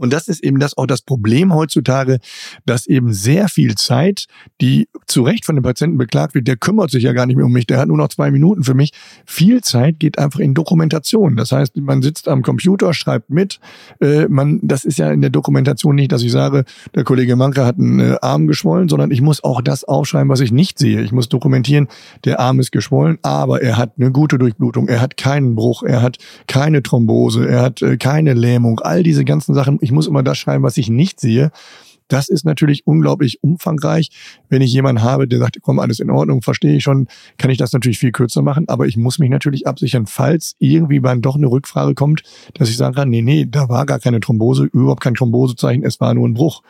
Und 0.00 0.12
das 0.12 0.28
ist 0.28 0.42
eben 0.42 0.58
das 0.58 0.76
auch 0.76 0.86
das 0.86 1.02
Problem 1.02 1.54
heutzutage, 1.54 2.18
dass 2.64 2.86
eben 2.86 3.12
sehr 3.12 3.48
viel 3.48 3.74
Zeit, 3.74 4.26
die 4.60 4.88
zu 5.06 5.22
Recht 5.22 5.44
von 5.44 5.56
dem 5.56 5.62
Patienten 5.62 5.98
beklagt 5.98 6.34
wird, 6.34 6.48
der 6.48 6.56
kümmert 6.56 6.90
sich 6.90 7.04
ja 7.04 7.12
gar 7.12 7.26
nicht 7.26 7.36
mehr 7.36 7.46
um 7.46 7.52
mich, 7.52 7.66
der 7.66 7.78
hat 7.78 7.88
nur 7.88 7.98
noch 7.98 8.08
zwei 8.08 8.30
Minuten 8.30 8.64
für 8.64 8.74
mich. 8.74 8.92
Viel 9.26 9.60
Zeit 9.62 10.00
geht 10.00 10.18
einfach 10.18 10.40
in 10.40 10.54
Dokumentation. 10.54 11.36
Das 11.36 11.52
heißt, 11.52 11.76
man 11.76 12.02
sitzt 12.02 12.28
am 12.28 12.42
Computer, 12.42 12.94
schreibt 12.94 13.30
mit. 13.30 13.60
Äh, 14.00 14.26
man, 14.28 14.60
das 14.62 14.84
ist 14.84 14.98
ja 14.98 15.10
in 15.10 15.20
der 15.20 15.30
Dokumentation 15.30 15.94
nicht, 15.94 16.12
dass 16.12 16.22
ich 16.22 16.32
sage, 16.32 16.64
der 16.94 17.04
Kollege 17.04 17.36
Manke 17.36 17.64
hat 17.64 17.78
einen 17.78 18.00
äh, 18.00 18.16
Arm 18.22 18.46
geschwollen, 18.46 18.88
sondern 18.88 19.10
ich 19.10 19.20
muss 19.20 19.44
auch 19.44 19.60
das 19.60 19.84
aufschreiben, 19.84 20.28
was 20.28 20.40
ich 20.40 20.52
nicht 20.52 20.78
sehe. 20.78 21.02
Ich 21.02 21.12
muss 21.12 21.28
dokumentieren, 21.28 21.88
der 22.24 22.40
Arm 22.40 22.60
ist 22.60 22.72
geschwollen, 22.72 23.18
aber 23.22 23.62
er 23.62 23.76
hat 23.76 23.92
eine 23.98 24.10
gute 24.10 24.38
Durchblutung, 24.38 24.88
er 24.88 25.00
hat 25.00 25.16
keinen 25.16 25.54
Bruch, 25.54 25.82
er 25.82 26.02
hat 26.02 26.18
keine 26.46 26.82
Thrombose, 26.82 27.46
er 27.46 27.62
hat 27.62 27.82
äh, 27.82 27.96
keine 27.96 28.34
Lähmung, 28.34 28.80
all 28.80 29.02
diese 29.02 29.24
ganzen 29.24 29.54
Sachen. 29.54 29.78
Ich 29.80 29.89
ich 29.90 29.94
muss 29.94 30.06
immer 30.06 30.22
das 30.22 30.38
schreiben, 30.38 30.62
was 30.62 30.76
ich 30.76 30.88
nicht 30.88 31.18
sehe. 31.18 31.50
Das 32.06 32.28
ist 32.28 32.44
natürlich 32.44 32.86
unglaublich 32.86 33.42
umfangreich. 33.42 34.10
Wenn 34.48 34.62
ich 34.62 34.72
jemanden 34.72 35.02
habe, 35.02 35.26
der 35.26 35.40
sagt, 35.40 35.58
komm, 35.62 35.80
alles 35.80 35.98
in 35.98 36.10
Ordnung, 36.10 36.42
verstehe 36.42 36.76
ich 36.76 36.84
schon, 36.84 37.08
kann 37.38 37.50
ich 37.50 37.58
das 37.58 37.72
natürlich 37.72 37.98
viel 37.98 38.12
kürzer 38.12 38.42
machen. 38.42 38.68
Aber 38.68 38.86
ich 38.86 38.96
muss 38.96 39.18
mich 39.18 39.30
natürlich 39.30 39.66
absichern, 39.66 40.06
falls 40.06 40.54
irgendwie 40.58 41.00
dann 41.00 41.22
doch 41.22 41.34
eine 41.34 41.48
Rückfrage 41.48 41.94
kommt, 41.94 42.22
dass 42.54 42.68
ich 42.68 42.76
sagen 42.76 42.94
kann, 42.94 43.10
nee, 43.10 43.22
nee, 43.22 43.46
da 43.48 43.68
war 43.68 43.84
gar 43.84 43.98
keine 43.98 44.20
Thrombose, 44.20 44.64
überhaupt 44.64 45.02
kein 45.02 45.14
Thrombosezeichen, 45.14 45.84
es 45.84 46.00
war 46.00 46.14
nur 46.14 46.28
ein 46.28 46.34
Bruch. 46.34 46.62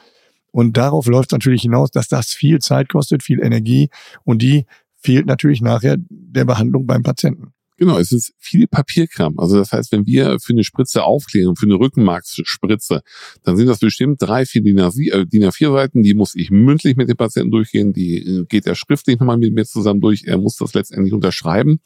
Und 0.50 0.78
darauf 0.78 1.06
läuft 1.06 1.30
es 1.30 1.32
natürlich 1.32 1.62
hinaus, 1.62 1.90
dass 1.90 2.08
das 2.08 2.28
viel 2.28 2.58
Zeit 2.58 2.88
kostet, 2.88 3.22
viel 3.22 3.40
Energie 3.40 3.90
und 4.24 4.40
die 4.42 4.64
fehlt 4.96 5.26
natürlich 5.26 5.60
nachher 5.60 5.96
der 5.98 6.44
Behandlung 6.46 6.86
beim 6.86 7.02
Patienten. 7.02 7.52
Genau, 7.80 7.96
es 7.96 8.12
ist 8.12 8.34
viel 8.38 8.66
Papierkram. 8.66 9.38
Also 9.38 9.56
das 9.56 9.72
heißt, 9.72 9.90
wenn 9.90 10.04
wir 10.04 10.38
für 10.38 10.52
eine 10.52 10.64
Spritze 10.64 11.02
aufklären, 11.02 11.56
für 11.56 11.64
eine 11.64 11.76
Rückenmarksspritze, 11.76 13.00
dann 13.42 13.56
sind 13.56 13.68
das 13.68 13.78
bestimmt 13.78 14.20
drei, 14.20 14.44
vier 14.44 14.60
DIN 14.60 14.78
A4-Seiten, 14.80 16.02
die 16.02 16.12
muss 16.12 16.34
ich 16.34 16.50
mündlich 16.50 16.96
mit 16.96 17.08
dem 17.08 17.16
Patienten 17.16 17.50
durchgehen, 17.50 17.94
die 17.94 18.18
äh, 18.18 18.44
geht 18.44 18.66
er 18.66 18.74
schriftlich 18.74 19.18
nochmal 19.18 19.38
mit 19.38 19.54
mir 19.54 19.64
zusammen 19.64 20.02
durch, 20.02 20.24
er 20.26 20.36
muss 20.36 20.56
das 20.56 20.74
letztendlich 20.74 21.14
unterschreiben. 21.14 21.80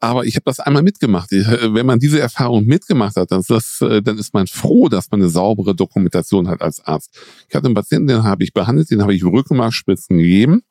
Aber 0.00 0.24
ich 0.24 0.34
habe 0.34 0.42
das 0.44 0.58
einmal 0.58 0.82
mitgemacht. 0.82 1.30
Äh, 1.30 1.72
wenn 1.72 1.86
man 1.86 2.00
diese 2.00 2.18
Erfahrung 2.18 2.64
mitgemacht 2.66 3.14
hat, 3.14 3.30
dann 3.30 3.38
ist, 3.38 3.50
das, 3.50 3.80
äh, 3.80 4.02
dann 4.02 4.18
ist 4.18 4.34
man 4.34 4.48
froh, 4.48 4.88
dass 4.88 5.08
man 5.12 5.20
eine 5.20 5.30
saubere 5.30 5.76
Dokumentation 5.76 6.48
hat 6.48 6.62
als 6.62 6.80
Arzt. 6.80 7.16
Ich 7.48 7.54
hatte 7.54 7.66
einen 7.66 7.76
Patienten, 7.76 8.08
den 8.08 8.24
habe 8.24 8.42
ich 8.42 8.52
behandelt, 8.52 8.90
den 8.90 9.02
habe 9.02 9.14
ich 9.14 9.24
Rückenmarkspritzen 9.24 10.18
gegeben. 10.18 10.62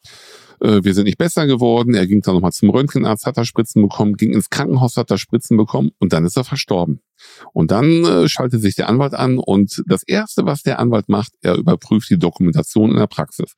Äh, 0.62 0.84
wir 0.84 0.94
sind 0.94 1.06
nicht 1.06 1.18
besser 1.18 1.48
geworden. 1.48 1.94
Er 1.94 2.08
ging 2.08 2.22
dann 2.22 2.36
nochmal 2.36 2.52
zum 2.52 2.70
Röntgenarzt, 2.70 3.26
hat 3.26 3.38
er 3.38 3.46
Spritzen 3.46 3.82
bekommen, 3.82 4.16
ging 4.16 4.34
ins 4.34 4.50
Krankenhaus, 4.50 4.98
hat 4.98 5.12
er 5.12 5.18
Spritzen 5.18 5.58
bekommen 5.58 5.92
und 6.00 6.14
dann 6.14 6.26
ist 6.26 6.38
er 6.38 6.44
verstorben. 6.44 7.02
Und 7.54 7.72
dann 7.72 8.06
äh, 8.06 8.30
schaltet 8.30 8.62
sich 8.62 8.76
der 8.76 8.90
Anwalt 8.90 9.14
an 9.14 9.38
und 9.38 9.84
das 9.88 10.04
Erste, 10.04 10.46
was 10.46 10.62
der 10.62 10.80
Anwalt 10.80 11.10
macht, 11.10 11.34
er 11.42 11.56
überprüft 11.56 12.10
die 12.10 12.20
Dokumentation 12.20 12.92
in 12.92 12.98
der 12.98 13.08
Praxis. 13.08 13.54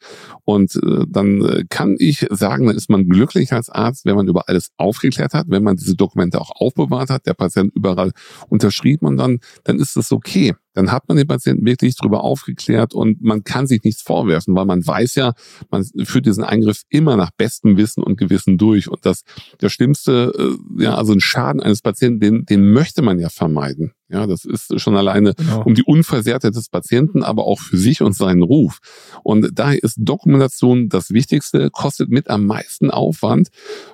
Und 0.45 0.75
äh, 0.75 1.05
dann 1.07 1.43
äh, 1.43 1.63
kann 1.69 1.95
ich 1.99 2.25
sagen, 2.29 2.67
dann 2.67 2.75
ist 2.75 2.89
man 2.89 3.07
glücklich 3.07 3.51
als 3.53 3.69
Arzt, 3.69 4.05
wenn 4.05 4.15
man 4.15 4.27
über 4.27 4.47
alles 4.47 4.69
aufgeklärt 4.77 5.33
hat, 5.33 5.47
wenn 5.49 5.63
man 5.63 5.75
diese 5.75 5.95
Dokumente 5.95 6.39
auch 6.39 6.51
aufbewahrt 6.55 7.09
hat, 7.09 7.25
der 7.25 7.33
Patient 7.33 7.73
überall 7.75 8.11
unterschrieben 8.47 9.07
und 9.07 9.17
dann, 9.17 9.39
dann 9.63 9.79
ist 9.79 9.97
es 9.97 10.11
okay. 10.11 10.53
Dann 10.73 10.91
hat 10.91 11.07
man 11.07 11.17
den 11.17 11.27
Patienten 11.27 11.65
wirklich 11.65 11.95
darüber 11.95 12.23
aufgeklärt 12.23 12.93
und 12.93 13.21
man 13.21 13.43
kann 13.43 13.67
sich 13.67 13.83
nichts 13.83 14.01
vorwerfen, 14.01 14.55
weil 14.55 14.65
man 14.65 14.85
weiß 14.85 15.15
ja, 15.15 15.33
man 15.69 15.83
führt 16.03 16.25
diesen 16.25 16.43
Eingriff 16.43 16.83
immer 16.89 17.15
nach 17.15 17.31
bestem 17.31 17.77
Wissen 17.77 18.03
und 18.03 18.17
Gewissen 18.17 18.57
durch. 18.57 18.89
Und 18.89 19.05
das, 19.05 19.23
der 19.61 19.69
schlimmste, 19.69 20.33
äh, 20.37 20.83
ja, 20.83 20.95
also 20.95 21.13
ein 21.13 21.19
Schaden 21.19 21.61
eines 21.61 21.81
Patienten, 21.81 22.19
den, 22.19 22.45
den 22.45 22.71
möchte 22.71 23.01
man 23.01 23.19
ja 23.19 23.29
vermeiden 23.29 23.49
vermeiden. 23.49 23.93
Ja, 24.09 24.25
das 24.25 24.45
ist 24.45 24.79
schon 24.79 24.95
alleine 24.95 25.33
genau. 25.35 25.63
um 25.63 25.75
die 25.75 25.83
Unversehrtheit 25.83 26.55
des 26.55 26.69
Patienten, 26.69 27.23
aber 27.23 27.45
auch 27.45 27.59
für 27.59 27.77
sich 27.77 28.01
und 28.01 28.15
seinen 28.15 28.41
Ruf. 28.41 28.79
Und 29.23 29.49
daher 29.53 29.83
ist 29.83 29.97
Dokumentation 29.99 30.89
das 30.89 31.11
Wichtigste, 31.11 31.69
kostet 31.71 32.09
mit 32.09 32.29
am 32.29 32.45
meisten 32.45 32.89
Aufwand 32.89 33.49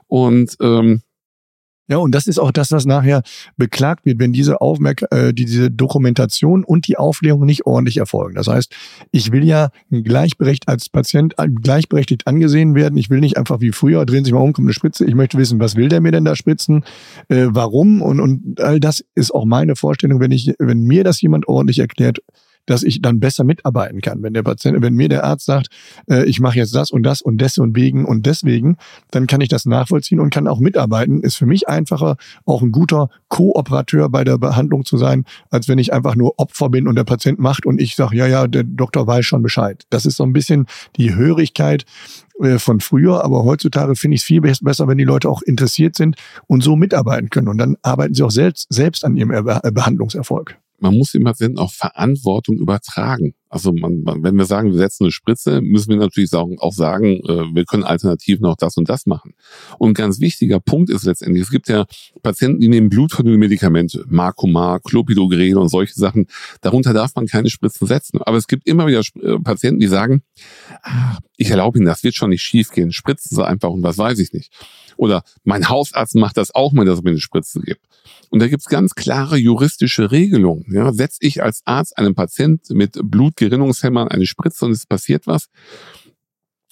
und 0.08 0.56
ähm, 0.62 1.02
ja, 1.88 1.98
und 1.98 2.16
das 2.16 2.26
ist 2.26 2.40
auch 2.40 2.52
das, 2.52 2.72
was 2.72 2.86
nachher 2.86 3.22
beklagt 3.58 4.06
wird, 4.06 4.20
wenn 4.20 4.34
diese 4.34 4.60
Aufmerk 4.60 5.06
äh, 5.12 5.34
diese 5.34 5.70
Dokumentation 5.70 6.64
und 6.64 6.88
die 6.88 6.98
Aufklärung 6.98 7.46
nicht 7.46 7.66
ordentlich 7.68 7.98
erfolgen. 7.98 8.36
Das 8.36 8.48
heißt, 8.48 8.74
ich 9.12 9.32
will 9.32 9.44
ja 9.44 9.70
gleichberechtigt 9.92 10.68
als 10.68 10.90
Patient 10.90 11.36
äh, 11.38 11.48
gleichberechtigt 11.48 12.26
angesehen 12.26 12.74
werden. 12.74 12.98
Ich 12.98 13.10
will 13.10 13.20
nicht 13.20 13.38
einfach 13.38 13.62
wie 13.62 13.72
früher 13.72 14.06
drehen 14.06 14.26
sich 14.26 14.34
mal 14.34 14.40
um, 14.40 14.54
kommt 14.54 14.66
eine 14.66 14.74
Spritze. 14.74 15.06
Ich 15.06 15.14
möchte 15.14 15.38
wissen, 15.38 15.60
was 15.60 15.76
will 15.76 15.90
der 15.90 16.02
mir 16.02 16.12
denn 16.12 16.26
da 16.26 16.36
spritzen, 16.36 16.84
äh, 17.30 17.48
warum 17.50 18.02
und 18.02 18.20
und 18.20 18.60
all 18.62 18.80
das 18.80 19.04
ist 19.14 19.32
auch 19.32 19.46
meine 19.46 19.76
Vorstellung, 19.76 20.20
wenn 20.20 20.32
ich 20.32 20.54
wenn 20.58 20.82
mir 20.84 21.04
das 21.04 21.22
jemand 21.22 21.48
ordentlich 21.48 21.80
erklärt, 21.80 22.20
dass 22.66 22.84
ich 22.84 23.02
dann 23.02 23.20
besser 23.20 23.44
mitarbeiten 23.44 24.02
kann. 24.02 24.24
Wenn 24.24 24.34
der 24.34 24.44
Patient, 24.44 24.82
wenn 24.82 24.96
mir 24.96 25.10
der 25.10 25.24
Arzt 25.24 25.46
sagt, 25.46 25.68
äh, 26.10 26.26
ich 26.26 26.40
mache 26.40 26.58
jetzt 26.58 26.76
das 26.76 26.92
und 26.92 27.04
das 27.04 27.22
und 27.22 27.40
deswegen 27.40 28.06
und 28.06 28.26
deswegen, 28.26 28.78
dann 29.12 29.28
kann 29.28 29.42
ich 29.42 29.50
das 29.50 29.66
nachvollziehen 29.66 30.20
und 30.20 30.32
kann 30.32 30.48
auch 30.48 30.60
mitarbeiten. 30.60 31.22
Ist 31.22 31.36
für 31.36 31.46
mich 31.46 31.68
einfacher, 31.68 32.18
auch 32.46 32.62
ein 32.62 32.72
guter 32.72 33.10
Kooperateur 33.30 34.10
bei 34.10 34.24
der 34.24 34.38
Behandlung 34.38 34.86
zu 34.86 34.98
sein, 34.98 35.26
als 35.50 35.68
wenn 35.68 35.78
ich 35.78 35.94
einfach 35.94 36.16
nur 36.16 36.40
Opfer 36.40 36.70
bin 36.70 36.88
und 36.88 36.96
der 36.96 37.04
Patient 37.04 37.40
macht 37.40 37.66
und 37.66 37.80
ich 37.80 37.96
sage, 37.96 38.18
ja, 38.18 38.28
ja, 38.28 38.48
der 38.48 38.64
Doktor 38.64 39.08
weiß 39.08 39.26
schon 39.26 39.42
Bescheid. 39.42 39.84
Das 39.90 40.06
ist 40.06 40.18
so 40.18 40.24
ein 40.24 40.34
bisschen 40.34 40.66
die 40.98 41.16
Hörigkeit 41.16 41.86
äh, 42.42 42.60
von 42.60 42.80
früher, 42.80 43.24
aber 43.24 43.44
heutzutage 43.44 43.96
finde 43.96 44.16
ich 44.16 44.22
es 44.22 44.26
viel 44.26 44.42
besser, 44.42 44.88
wenn 44.88 44.98
die 44.98 45.04
Leute 45.04 45.30
auch 45.30 45.42
interessiert 45.42 45.96
sind 45.96 46.16
und 46.48 46.64
so 46.64 46.76
mitarbeiten 46.76 47.30
können. 47.30 47.48
Und 47.48 47.58
dann 47.58 47.78
arbeiten 47.82 48.14
sie 48.14 48.24
auch 48.24 48.32
selbst, 48.32 48.68
selbst 48.70 49.06
an 49.06 49.16
ihrem 49.16 49.30
Behandlungserfolg 49.30 50.58
man 50.86 50.98
muss 50.98 51.12
dem 51.12 51.24
Patienten 51.24 51.58
auch 51.58 51.74
Verantwortung 51.74 52.58
übertragen. 52.58 53.34
Also 53.50 53.72
man, 53.74 54.02
man, 54.04 54.22
wenn 54.22 54.36
wir 54.36 54.46
sagen, 54.46 54.72
wir 54.72 54.78
setzen 54.78 55.06
eine 55.06 55.12
Spritze, 55.12 55.62
müssen 55.62 55.90
wir 55.90 55.98
natürlich 55.98 56.32
auch 56.34 56.74
sagen, 56.74 57.22
äh, 57.26 57.56
wir 57.56 57.66
können 57.66 57.84
alternativ 57.84 58.40
noch 58.40 58.56
das 58.56 58.78
und 58.78 58.90
das 58.90 59.06
machen. 59.06 59.34
Und 59.80 59.92
ein 59.92 59.94
ganz 59.94 60.20
wichtiger 60.20 60.60
Punkt 60.60 60.90
ist 60.90 61.06
letztendlich, 61.06 61.44
es 61.44 61.50
gibt 61.50 61.70
ja 61.70 61.86
Patienten, 62.22 62.60
die 62.60 62.68
nehmen 62.68 62.90
blutverdünnende 62.90 63.40
Medikamente, 63.40 64.04
Marcomar, 64.08 64.80
Clopidogrel 64.80 65.58
und 65.58 65.70
solche 65.70 65.94
Sachen. 65.94 66.28
Darunter 66.62 66.94
darf 66.94 67.16
man 67.16 67.26
keine 67.26 67.50
Spritzen 67.50 67.88
setzen. 67.88 68.22
Aber 68.22 68.38
es 68.38 68.48
gibt 68.48 68.68
immer 68.68 68.88
wieder 68.88 69.02
äh, 69.22 69.40
Patienten, 69.40 69.80
die 69.80 69.88
sagen, 69.88 70.22
ah, 70.84 71.18
ich 71.38 71.50
erlaube 71.50 71.78
Ihnen, 71.78 71.88
das 71.88 72.04
wird 72.04 72.16
schon 72.16 72.30
nicht 72.30 72.44
schief 72.44 72.70
gehen, 72.70 72.92
spritzen 72.92 73.36
Sie 73.36 73.46
einfach 73.46 73.70
und 73.70 73.84
was 73.84 73.98
weiß 73.98 74.20
ich 74.20 74.34
nicht. 74.34 74.52
Oder 74.98 75.24
mein 75.44 75.70
Hausarzt 75.70 76.16
macht 76.16 76.38
das 76.38 76.54
auch 76.54 76.74
dass 76.86 77.00
er 77.00 77.04
mir 77.04 77.12
eine 77.12 77.20
Spritze 77.20 77.60
gibt. 77.62 77.86
Und 78.30 78.42
da 78.42 78.48
gibt's 78.48 78.66
ganz 78.66 78.96
klare 78.96 79.38
juristische 79.38 80.12
Regelungen. 80.12 80.66
Ja, 80.70 80.94
setze 80.94 81.20
ich 81.22 81.44
als 81.44 81.62
Arzt 81.66 81.98
einem 81.98 82.16
Patient 82.16 82.62
mit 82.70 83.00
Blutgerinnungshämmern 83.04 84.08
eine 84.08 84.26
Spritze 84.26 84.66
und 84.66 84.72
es 84.72 84.86
passiert 84.86 85.28
was, 85.28 85.48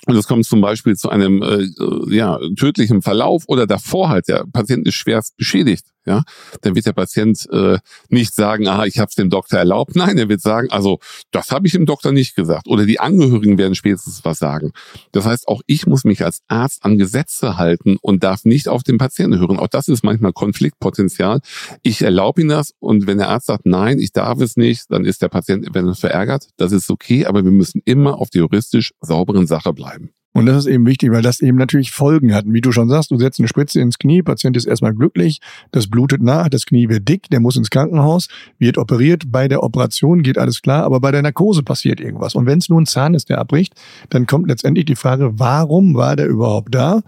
und 0.05 0.17
es 0.17 0.27
kommt 0.27 0.45
zum 0.45 0.59
Beispiel 0.59 0.95
zu 0.95 1.09
einem 1.09 1.41
äh, 1.41 2.13
ja, 2.13 2.37
tödlichen 2.57 3.01
Verlauf 3.01 3.43
oder 3.47 3.65
davor 3.65 4.09
halt, 4.09 4.27
der 4.27 4.45
Patient 4.51 4.85
ist 4.85 4.95
schwerst 4.95 5.37
beschädigt, 5.37 5.85
ja, 6.05 6.23
dann 6.61 6.75
wird 6.75 6.85
der 6.85 6.93
Patient 6.93 7.47
äh, 7.51 7.77
nicht 8.09 8.33
sagen, 8.33 8.67
ah, 8.67 8.85
ich 8.85 8.99
habe 8.99 9.09
es 9.09 9.15
dem 9.15 9.29
Doktor 9.29 9.57
erlaubt. 9.57 9.95
Nein, 9.95 10.17
er 10.17 10.29
wird 10.29 10.41
sagen, 10.41 10.69
also 10.71 10.99
das 11.31 11.51
habe 11.51 11.67
ich 11.67 11.73
dem 11.73 11.85
Doktor 11.85 12.11
nicht 12.11 12.35
gesagt. 12.35 12.67
Oder 12.67 12.85
die 12.85 12.99
Angehörigen 12.99 13.57
werden 13.57 13.75
spätestens 13.75 14.23
was 14.23 14.39
sagen. 14.39 14.71
Das 15.11 15.25
heißt, 15.25 15.47
auch 15.47 15.61
ich 15.65 15.87
muss 15.87 16.03
mich 16.03 16.23
als 16.25 16.41
Arzt 16.47 16.83
an 16.83 16.97
Gesetze 16.97 17.57
halten 17.57 17.97
und 18.01 18.23
darf 18.23 18.45
nicht 18.45 18.67
auf 18.67 18.83
den 18.83 18.97
Patienten 18.97 19.39
hören. 19.39 19.59
Auch 19.59 19.67
das 19.67 19.87
ist 19.87 20.03
manchmal 20.03 20.33
Konfliktpotenzial. 20.33 21.39
Ich 21.81 22.01
erlaube 22.01 22.41
ihm 22.41 22.49
das 22.49 22.73
und 22.79 23.07
wenn 23.07 23.17
der 23.17 23.29
Arzt 23.29 23.47
sagt, 23.47 23.65
nein, 23.65 23.99
ich 23.99 24.11
darf 24.11 24.39
es 24.41 24.57
nicht, 24.57 24.91
dann 24.91 25.05
ist 25.05 25.21
der 25.21 25.29
Patient 25.29 25.67
eventuell 25.67 25.95
verärgert. 25.95 26.49
Das 26.57 26.71
ist 26.71 26.89
okay, 26.89 27.25
aber 27.25 27.43
wir 27.43 27.51
müssen 27.51 27.81
immer 27.85 28.19
auf 28.19 28.29
die 28.29 28.39
juristisch 28.39 28.93
sauberen 29.01 29.47
Sache 29.47 29.73
bleiben. 29.73 30.11
Und 30.33 30.47
das 30.47 30.57
ist 30.57 30.65
eben 30.65 30.85
wichtig, 30.87 31.11
weil 31.11 31.21
das 31.21 31.41
eben 31.41 31.57
natürlich 31.57 31.91
Folgen 31.91 32.33
hat. 32.33 32.45
Wie 32.47 32.61
du 32.61 32.71
schon 32.71 32.89
sagst, 32.89 33.11
du 33.11 33.17
setzt 33.17 33.39
eine 33.39 33.47
Spritze 33.47 33.79
ins 33.79 33.99
Knie, 33.99 34.23
Patient 34.23 34.57
ist 34.57 34.65
erstmal 34.65 34.93
glücklich, 34.93 35.39
das 35.71 35.87
blutet 35.87 36.23
nach, 36.23 36.49
das 36.49 36.65
Knie 36.65 36.89
wird 36.89 37.07
dick, 37.07 37.29
der 37.29 37.39
muss 37.39 37.55
ins 37.55 37.69
Krankenhaus, 37.69 38.27
wird 38.57 38.79
operiert. 38.79 39.31
Bei 39.31 39.47
der 39.47 39.61
Operation 39.61 40.23
geht 40.23 40.39
alles 40.39 40.63
klar, 40.63 40.83
aber 40.83 40.99
bei 40.99 41.11
der 41.11 41.21
Narkose 41.21 41.61
passiert 41.61 41.99
irgendwas. 41.99 42.33
Und 42.33 42.47
wenn 42.47 42.57
es 42.57 42.67
nur 42.67 42.81
ein 42.81 42.87
Zahn 42.87 43.13
ist, 43.13 43.29
der 43.29 43.37
abbricht, 43.37 43.75
dann 44.09 44.25
kommt 44.25 44.47
letztendlich 44.47 44.85
die 44.85 44.95
Frage, 44.95 45.39
warum 45.39 45.93
war 45.93 46.15
der 46.15 46.27
überhaupt 46.27 46.73
da? 46.73 47.01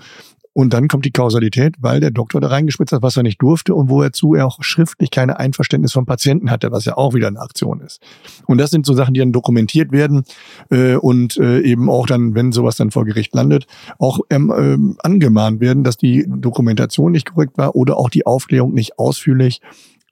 Und 0.58 0.74
dann 0.74 0.88
kommt 0.88 1.04
die 1.04 1.12
Kausalität, 1.12 1.76
weil 1.82 2.00
der 2.00 2.12
Doktor 2.12 2.40
da 2.40 2.48
reingespritzt 2.48 2.94
hat, 2.94 3.02
was 3.02 3.18
er 3.18 3.24
nicht 3.24 3.42
durfte 3.42 3.76
und 3.76 3.90
wozu 3.90 4.36
er 4.36 4.48
auch 4.48 4.64
schriftlich 4.64 5.12
keine 5.12 5.38
Einverständnis 5.38 5.92
vom 5.92 6.06
Patienten 6.06 6.50
hatte, 6.50 6.72
was 6.72 6.86
ja 6.86 6.96
auch 6.96 7.14
wieder 7.14 7.28
eine 7.28 7.42
Aktion 7.42 7.82
ist. 7.82 8.02
Und 8.46 8.58
das 8.58 8.72
sind 8.72 8.86
so 8.86 8.94
Sachen, 8.94 9.14
die 9.14 9.20
dann 9.20 9.34
dokumentiert 9.34 9.92
werden 9.92 10.24
äh, 10.70 10.96
und 10.96 11.36
äh, 11.36 11.60
eben 11.60 11.90
auch 11.90 12.08
dann, 12.08 12.36
wenn 12.36 12.54
sowas 12.54 12.78
dann 12.78 12.92
vor 12.92 13.04
Gericht 13.04 13.36
landet, 13.36 13.68
auch 14.00 14.22
ähm, 14.30 14.50
äh, 14.50 15.06
angemahnt 15.06 15.60
werden, 15.60 15.84
dass 15.84 15.98
die 15.98 16.26
Dokumentation 16.26 17.12
nicht 17.12 17.34
korrekt 17.34 17.58
war 17.58 17.76
oder 17.76 17.98
auch 17.98 18.10
die 18.10 18.26
Aufklärung 18.26 18.74
nicht 18.74 18.98
ausführlich 18.98 19.60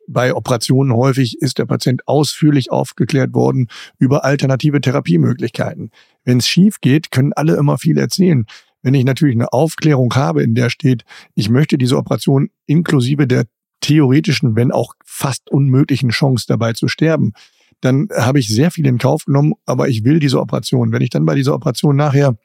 bei 0.10 0.36
Operationen 0.36 0.94
häufig 0.94 1.42
ist 1.42 1.58
der 1.58 1.66
Patient 1.66 2.06
ausführlich 2.10 2.70
aufgeklärt 2.70 3.34
worden 3.34 3.70
über 3.98 4.26
alternative 4.26 4.82
Therapiemöglichkeiten. 4.82 5.92
Wenn 6.26 6.40
es 6.40 6.48
schief 6.50 6.82
geht, 6.82 7.12
können 7.12 7.32
alle 7.32 7.56
immer 7.56 7.78
viel 7.78 7.98
erzählen. 7.98 8.46
Wenn 8.84 8.94
ich 8.94 9.06
natürlich 9.06 9.36
eine 9.36 9.52
Aufklärung 9.52 10.14
habe, 10.14 10.44
in 10.44 10.54
der 10.54 10.70
steht, 10.70 11.04
ich 11.34 11.50
möchte 11.50 11.78
diese 11.78 11.98
Operation 11.98 12.50
inklusive 12.68 13.26
der 13.26 13.46
theoretischen, 13.82 14.56
wenn 14.56 14.72
auch 14.72 14.94
fast 15.04 15.50
unmöglichen 15.50 16.10
Chance 16.10 16.46
dabei 16.48 16.74
zu 16.74 16.88
sterben, 16.88 17.34
dann 17.82 18.08
habe 18.16 18.40
ich 18.40 18.48
sehr 18.48 18.72
viel 18.72 18.86
in 18.86 18.98
Kauf 18.98 19.26
genommen, 19.26 19.54
aber 19.66 19.90
ich 19.90 20.04
will 20.06 20.20
diese 20.20 20.40
Operation. 20.40 20.92
Wenn 20.92 21.02
ich 21.02 21.10
dann 21.10 21.26
bei 21.26 21.36
dieser 21.36 21.54
Operation 21.54 21.96
nachher 21.96 22.38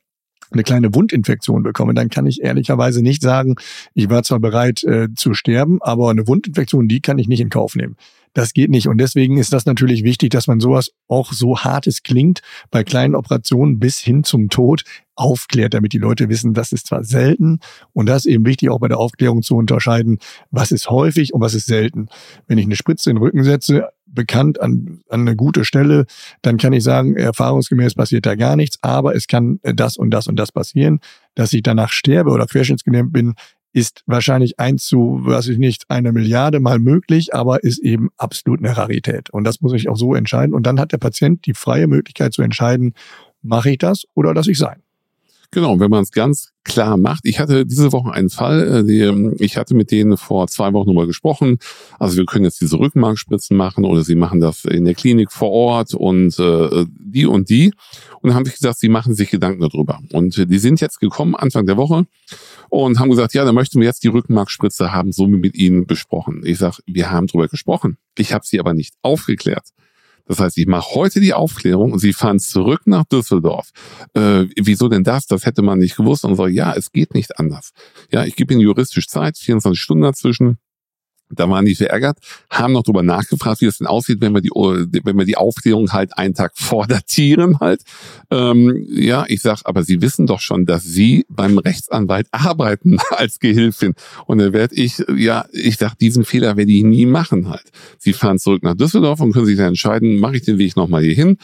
eine 0.51 0.63
kleine 0.63 0.95
Wundinfektion 0.95 1.63
bekomme, 1.63 1.95
dann 1.95 2.09
kann 2.09 2.27
ich 2.27 2.43
ehrlicherweise 2.43 3.03
nicht 3.03 3.23
sagen, 3.23 3.57
ich 3.95 4.09
war 4.09 4.23
zwar 4.23 4.41
bereit 4.41 4.83
äh, 4.85 5.09
zu 5.15 5.35
sterben, 5.35 5.81
aber 5.83 6.11
eine 6.11 6.27
Wundinfektion, 6.27 6.89
die 6.89 7.01
kann 7.01 7.19
ich 7.19 7.29
nicht 7.29 7.41
in 7.41 7.51
Kauf 7.51 7.75
nehmen. 7.75 7.97
Das 8.35 8.53
geht 8.53 8.71
nicht. 8.71 8.89
Und 8.89 8.99
deswegen 8.99 9.39
ist 9.39 9.53
das 9.53 9.67
natürlich 9.67 10.05
wichtig, 10.05 10.31
dass 10.31 10.47
man 10.47 10.61
sowas 10.61 10.91
auch 11.09 11.33
so 11.33 11.59
hart 11.59 11.87
es 11.87 12.03
klingt, 12.03 12.41
bei 12.71 12.85
kleinen 12.85 13.15
Operationen 13.15 13.79
bis 13.79 13.99
hin 13.99 14.25
zum 14.25 14.49
Tod 14.49 14.85
aufklärt, 15.19 15.75
damit 15.75 15.93
die 15.93 15.99
Leute 15.99 16.29
wissen, 16.29 16.55
das 16.55 16.73
ist 16.73 16.87
zwar 16.87 17.03
selten 17.03 17.59
und 17.93 18.07
das 18.07 18.25
ist 18.25 18.33
eben 18.33 18.47
wichtig, 18.47 18.71
auch 18.71 18.79
bei 18.79 18.89
der 18.89 18.99
Aufklärung 18.99 19.43
zu 19.43 19.57
unterscheiden, 19.57 20.19
was 20.51 20.71
ist 20.71 20.91
häufig 20.91 21.35
und 21.35 21.41
was 21.41 21.55
ist 21.55 21.67
selten. 21.67 22.07
Wenn 22.47 22.59
ich 22.59 22.67
eine 22.67 22.77
Spritze 22.77 23.11
in 23.11 23.17
den 23.17 23.23
Rücken 23.23 23.43
setze, 23.43 23.89
bekannt 24.07 24.61
an, 24.61 25.01
an 25.09 25.23
eine 25.23 25.37
gute 25.37 25.65
Stelle, 25.65 26.07
dann 26.43 26.57
kann 26.57 26.73
ich 26.73 26.85
sagen, 26.85 27.17
erfahrungsgemäß 27.17 27.95
passiert 27.95 28.27
da 28.27 28.37
gar 28.37 28.57
nichts, 28.57 28.79
aber 28.81 29.15
es 29.15 29.27
kann 29.27 29.61
das 29.63 29.97
und 29.97 30.11
das 30.11 30.29
und 30.29 30.37
das 30.37 30.53
passieren. 30.53 31.01
Dass 31.35 31.53
ich 31.53 31.63
danach 31.63 31.91
sterbe 31.91 32.31
oder 32.31 32.47
querschnittsgelähmt 32.47 33.13
bin, 33.13 33.35
ist 33.79 34.03
wahrscheinlich 34.07 34.59
eins 34.59 34.87
zu, 34.87 35.21
weiß 35.23 35.49
ich 35.49 35.59
nicht, 35.59 35.85
eine 35.89 36.13
Milliarde 36.13 36.59
mal 36.59 36.81
möglich, 36.81 37.33
aber 37.33 37.63
ist 37.63 37.79
eben 37.79 38.09
absolut 38.17 38.59
eine 38.59 38.77
Rarität. 38.77 39.31
Und 39.31 39.45
das 39.45 39.61
muss 39.61 39.73
ich 39.73 39.89
auch 39.89 39.97
so 39.97 40.15
entscheiden. 40.17 40.53
Und 40.53 40.67
dann 40.67 40.81
hat 40.81 40.91
der 40.91 40.99
Patient 40.99 41.47
die 41.47 41.55
freie 41.55 41.87
Möglichkeit 41.87 42.33
zu 42.33 42.43
entscheiden, 42.43 42.95
mache 43.41 43.71
ich 43.71 43.79
das 43.79 44.05
oder 44.15 44.35
lasse 44.35 44.51
ich 44.51 44.59
sein. 44.59 44.83
Genau, 45.51 45.81
wenn 45.81 45.91
man 45.91 46.03
es 46.03 46.11
ganz 46.11 46.53
klar 46.63 46.99
macht. 46.99 47.21
Ich 47.25 47.41
hatte 47.41 47.65
diese 47.65 47.91
Woche 47.93 48.13
einen 48.13 48.29
Fall, 48.29 48.81
äh, 48.81 48.85
die, 48.85 49.01
ähm, 49.01 49.35
ich 49.39 49.57
hatte 49.57 49.75
mit 49.75 49.91
denen 49.91 50.19
vor 50.19 50.47
zwei 50.47 50.75
Wochen 50.75 50.89
nochmal 50.89 51.07
gesprochen. 51.07 51.57
Also 51.99 52.19
wir 52.19 52.27
können 52.27 52.45
jetzt 52.45 52.61
diese 52.61 52.79
Rückenmarkspritzen 52.79 53.57
machen 53.57 53.87
oder 53.87 54.03
sie 54.03 54.15
machen 54.15 54.41
das 54.41 54.67
in 54.67 54.85
der 54.85 54.95
Klinik 54.95 55.33
vor 55.33 55.51
Ort 55.51 55.95
und 55.95 56.39
äh, 56.39 56.85
die 56.91 57.25
und 57.25 57.49
die. 57.49 57.73
Und 58.21 58.29
dann 58.29 58.35
haben 58.35 58.45
sie 58.45 58.53
gesagt, 58.53 58.79
sie 58.79 58.91
machen 58.91 59.15
sich 59.15 59.31
Gedanken 59.31 59.63
darüber. 59.63 60.01
Und 60.13 60.37
äh, 60.37 60.47
die 60.47 60.59
sind 60.59 60.83
jetzt 60.83 61.01
gekommen 61.01 61.35
Anfang 61.35 61.65
der 61.65 61.79
Woche 61.79 62.05
und 62.69 62.99
haben 62.99 63.09
gesagt, 63.09 63.33
ja, 63.33 63.47
dann 63.47 63.55
möchten 63.55 63.81
wir 63.81 63.87
jetzt 63.87 64.05
die 64.05 64.09
Rückenmarkspritze 64.09 64.93
haben, 64.93 65.13
so 65.13 65.27
mit 65.27 65.57
ihnen 65.57 65.87
besprochen. 65.87 66.43
Ich 66.45 66.59
sage, 66.59 66.83
wir 66.85 67.11
haben 67.11 67.27
darüber 67.27 67.49
gesprochen. 67.49 67.97
Ich 68.19 68.35
habe 68.35 68.45
sie 68.45 68.61
aber 68.61 68.75
nicht 68.75 68.95
aufgeklärt. 69.01 69.69
Das 70.29 70.39
heißt, 70.41 70.59
ich 70.59 70.67
mache 70.67 70.95
heute 70.95 71.21
die 71.21 71.35
Aufklärung 71.35 71.93
und 71.93 71.99
sie 71.99 72.13
fahren 72.13 72.39
zurück 72.39 72.83
nach 72.85 73.05
Düsseldorf. 73.05 73.71
Äh, 74.15 74.45
wieso 74.57 74.89
denn 74.89 75.03
das? 75.03 75.27
Das 75.27 75.47
hätte 75.47 75.63
man 75.63 75.79
nicht 75.79 75.97
gewusst. 75.97 76.25
Und 76.25 76.37
so, 76.37 76.47
ja, 76.47 76.75
es 76.75 76.93
geht 76.93 77.15
nicht 77.15 77.39
anders. 77.39 77.71
Ja, 78.13 78.25
ich 78.25 78.37
gebe 78.37 78.53
ihnen 78.53 78.61
juristisch 78.61 79.09
Zeit, 79.09 79.39
24 79.39 79.81
Stunden 79.81 80.03
dazwischen. 80.03 80.59
Da 81.31 81.49
waren 81.49 81.65
die 81.65 81.75
verärgert, 81.75 82.19
haben 82.51 82.73
noch 82.73 82.83
drüber 82.83 83.03
nachgefragt, 83.03 83.61
wie 83.61 83.67
es 83.67 83.79
denn 83.79 83.87
aussieht, 83.87 84.21
wenn 84.21 84.33
wir 84.33 84.41
die, 84.41 84.51
wenn 84.51 85.17
wir 85.17 85.25
die 85.25 85.37
Aufklärung 85.37 85.93
halt 85.93 86.17
einen 86.17 86.35
Tag 86.35 86.53
vordatieren 86.57 87.61
halt. 87.61 87.83
Ähm, 88.31 88.87
ja, 88.91 89.25
ich 89.29 89.43
sag, 89.43 89.63
aber 89.65 89.83
Sie 89.83 90.01
wissen 90.01 90.27
doch 90.27 90.41
schon, 90.41 90.67
dass 90.67 90.85
Sie 90.85 91.27
beim 91.29 91.59
Rechtsanwalt 91.59 92.29
arbeiten 92.33 92.99
als 93.11 93.41
Gehilfin. 93.41 93.95
Und 94.27 94.39
da 94.39 94.53
werde 94.53 94.75
ich, 94.75 95.03
ja, 95.17 95.47
ich 95.53 95.77
sag, 95.77 95.97
diesen 95.99 96.25
Fehler 96.25 96.57
werde 96.57 96.73
ich 96.73 96.85
nie 96.85 97.07
machen 97.07 97.49
halt. 97.49 97.71
Sie 97.99 98.13
fahren 98.13 98.39
zurück 98.39 98.63
nach 98.63 98.75
Düsseldorf 98.75 99.21
und 99.21 99.33
können 99.33 99.47
sich 99.47 99.57
dann 99.57 99.69
entscheiden, 99.69 100.19
mache 100.19 100.37
ich 100.37 100.43
den 100.43 100.59
Weg 100.59 100.77
nochmal 100.77 101.03
hier 101.03 101.15
hin 101.15 101.39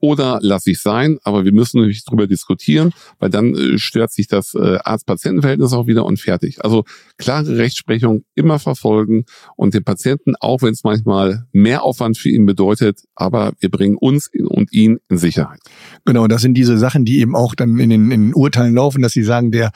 oder 0.00 0.38
lasse 0.42 0.70
ich 0.70 0.80
sein, 0.80 1.18
aber 1.24 1.44
wir 1.44 1.52
müssen 1.52 1.78
natürlich 1.78 2.04
drüber 2.04 2.26
diskutieren, 2.26 2.92
weil 3.18 3.30
dann 3.30 3.54
äh, 3.54 3.78
stört 3.78 4.12
sich 4.12 4.28
das 4.28 4.54
äh, 4.54 4.78
Arzt-Patienten-Verhältnis 4.82 5.72
auch 5.72 5.86
wieder 5.86 6.04
und 6.04 6.20
fertig. 6.20 6.64
Also 6.64 6.84
klare 7.16 7.58
Rechtsprechung 7.58 8.24
immer 8.34 8.58
verfolgen 8.58 9.24
und 9.56 9.74
den 9.74 9.84
Patienten, 9.84 10.34
auch 10.40 10.62
wenn 10.62 10.72
es 10.72 10.84
manchmal 10.84 11.46
mehr 11.52 11.82
Aufwand 11.82 12.16
für 12.16 12.28
ihn 12.28 12.46
bedeutet, 12.46 13.00
aber 13.14 13.52
wir 13.58 13.70
bringen 13.70 13.96
uns 13.96 14.30
und 14.38 14.72
ihn 14.72 14.98
in 15.08 15.18
Sicherheit. 15.18 15.60
Genau, 16.04 16.26
das 16.28 16.42
sind 16.42 16.54
diese 16.54 16.78
Sachen, 16.78 17.04
die 17.04 17.18
eben 17.18 17.34
auch 17.34 17.54
dann 17.54 17.78
in 17.78 17.90
den, 17.90 18.10
in 18.10 18.26
den 18.26 18.34
Urteilen 18.34 18.74
laufen, 18.74 19.02
dass 19.02 19.12
sie 19.12 19.24
sagen, 19.24 19.50
der, 19.50 19.72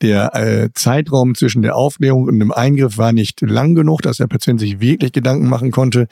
der 0.00 0.34
äh, 0.34 0.70
Zeitraum 0.74 1.34
zwischen 1.34 1.62
der 1.62 1.76
Aufklärung 1.76 2.24
und 2.24 2.38
dem 2.38 2.52
Eingriff 2.52 2.96
war 2.96 3.12
nicht 3.12 3.40
lang 3.42 3.74
genug, 3.74 4.00
dass 4.02 4.16
der 4.16 4.26
Patient 4.26 4.58
sich 4.60 4.80
wirklich 4.80 5.12
Gedanken 5.12 5.48
machen 5.48 5.70
konnte. 5.70 6.08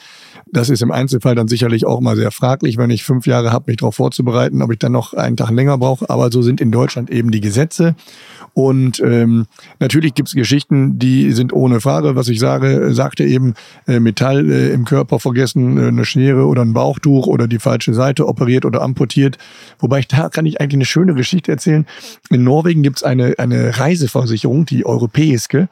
Das 0.53 0.69
ist 0.69 0.83
im 0.83 0.91
Einzelfall 0.91 1.35
dann 1.35 1.49
sicherlich 1.49 1.87
auch 1.87 2.01
mal 2.01 2.17
sehr 2.17 2.31
fraglich, 2.31 2.77
wenn 2.77 2.91
ich 2.91 3.05
fünf 3.05 3.27
Jahre 3.27 3.54
habe, 3.55 3.65
mich 3.69 3.79
darauf 3.79 3.97
vorzubereiten, 3.97 4.61
ob 4.61 4.71
ich 4.73 4.79
dann 4.79 4.93
noch 4.93 5.15
einen 5.15 5.39
Tag 5.39 5.51
länger 5.51 5.79
brauche. 5.79 6.11
Aber 6.11 6.31
so 6.31 6.43
sind 6.43 6.61
in 6.61 6.71
Deutschland 6.71 7.11
eben 7.11 7.31
die 7.31 7.41
Gesetze. 7.41 7.95
Und 8.53 9.01
ähm, 9.01 9.47
natürlich 9.81 10.15
gibt 10.15 10.29
es 10.29 10.35
Geschichten, 10.35 10.99
die 10.99 11.33
sind 11.33 11.53
ohne 11.53 11.81
Frage, 11.81 12.15
was 12.15 12.29
ich 12.29 12.39
sage, 12.39 12.95
sagte 12.95 13.25
eben 13.25 13.55
äh, 13.89 13.99
Metall 13.99 14.49
äh, 14.49 14.73
im 14.73 14.85
Körper 14.85 15.19
vergessen, 15.19 15.77
äh, 15.77 15.89
eine 15.89 16.05
Schere 16.05 16.47
oder 16.47 16.63
ein 16.63 16.73
Bauchtuch 16.73 17.27
oder 17.27 17.49
die 17.49 17.59
falsche 17.59 17.95
Seite 17.95 18.29
operiert 18.29 18.65
oder 18.65 18.83
amputiert. 18.83 19.39
Wobei 19.81 20.01
ich 20.01 20.09
da 20.09 20.29
kann 20.29 20.47
ich 20.47 20.61
eigentlich 20.61 20.75
eine 20.75 20.85
schöne 20.85 21.15
Geschichte 21.15 21.51
erzählen. 21.51 21.85
In 22.31 22.45
Norwegen 22.45 22.83
gibt 22.83 22.99
es 22.99 23.03
eine, 23.03 23.35
eine 23.39 23.79
Reiseversicherung, 23.79 24.67
die 24.67 24.87
europäische. 24.87 25.69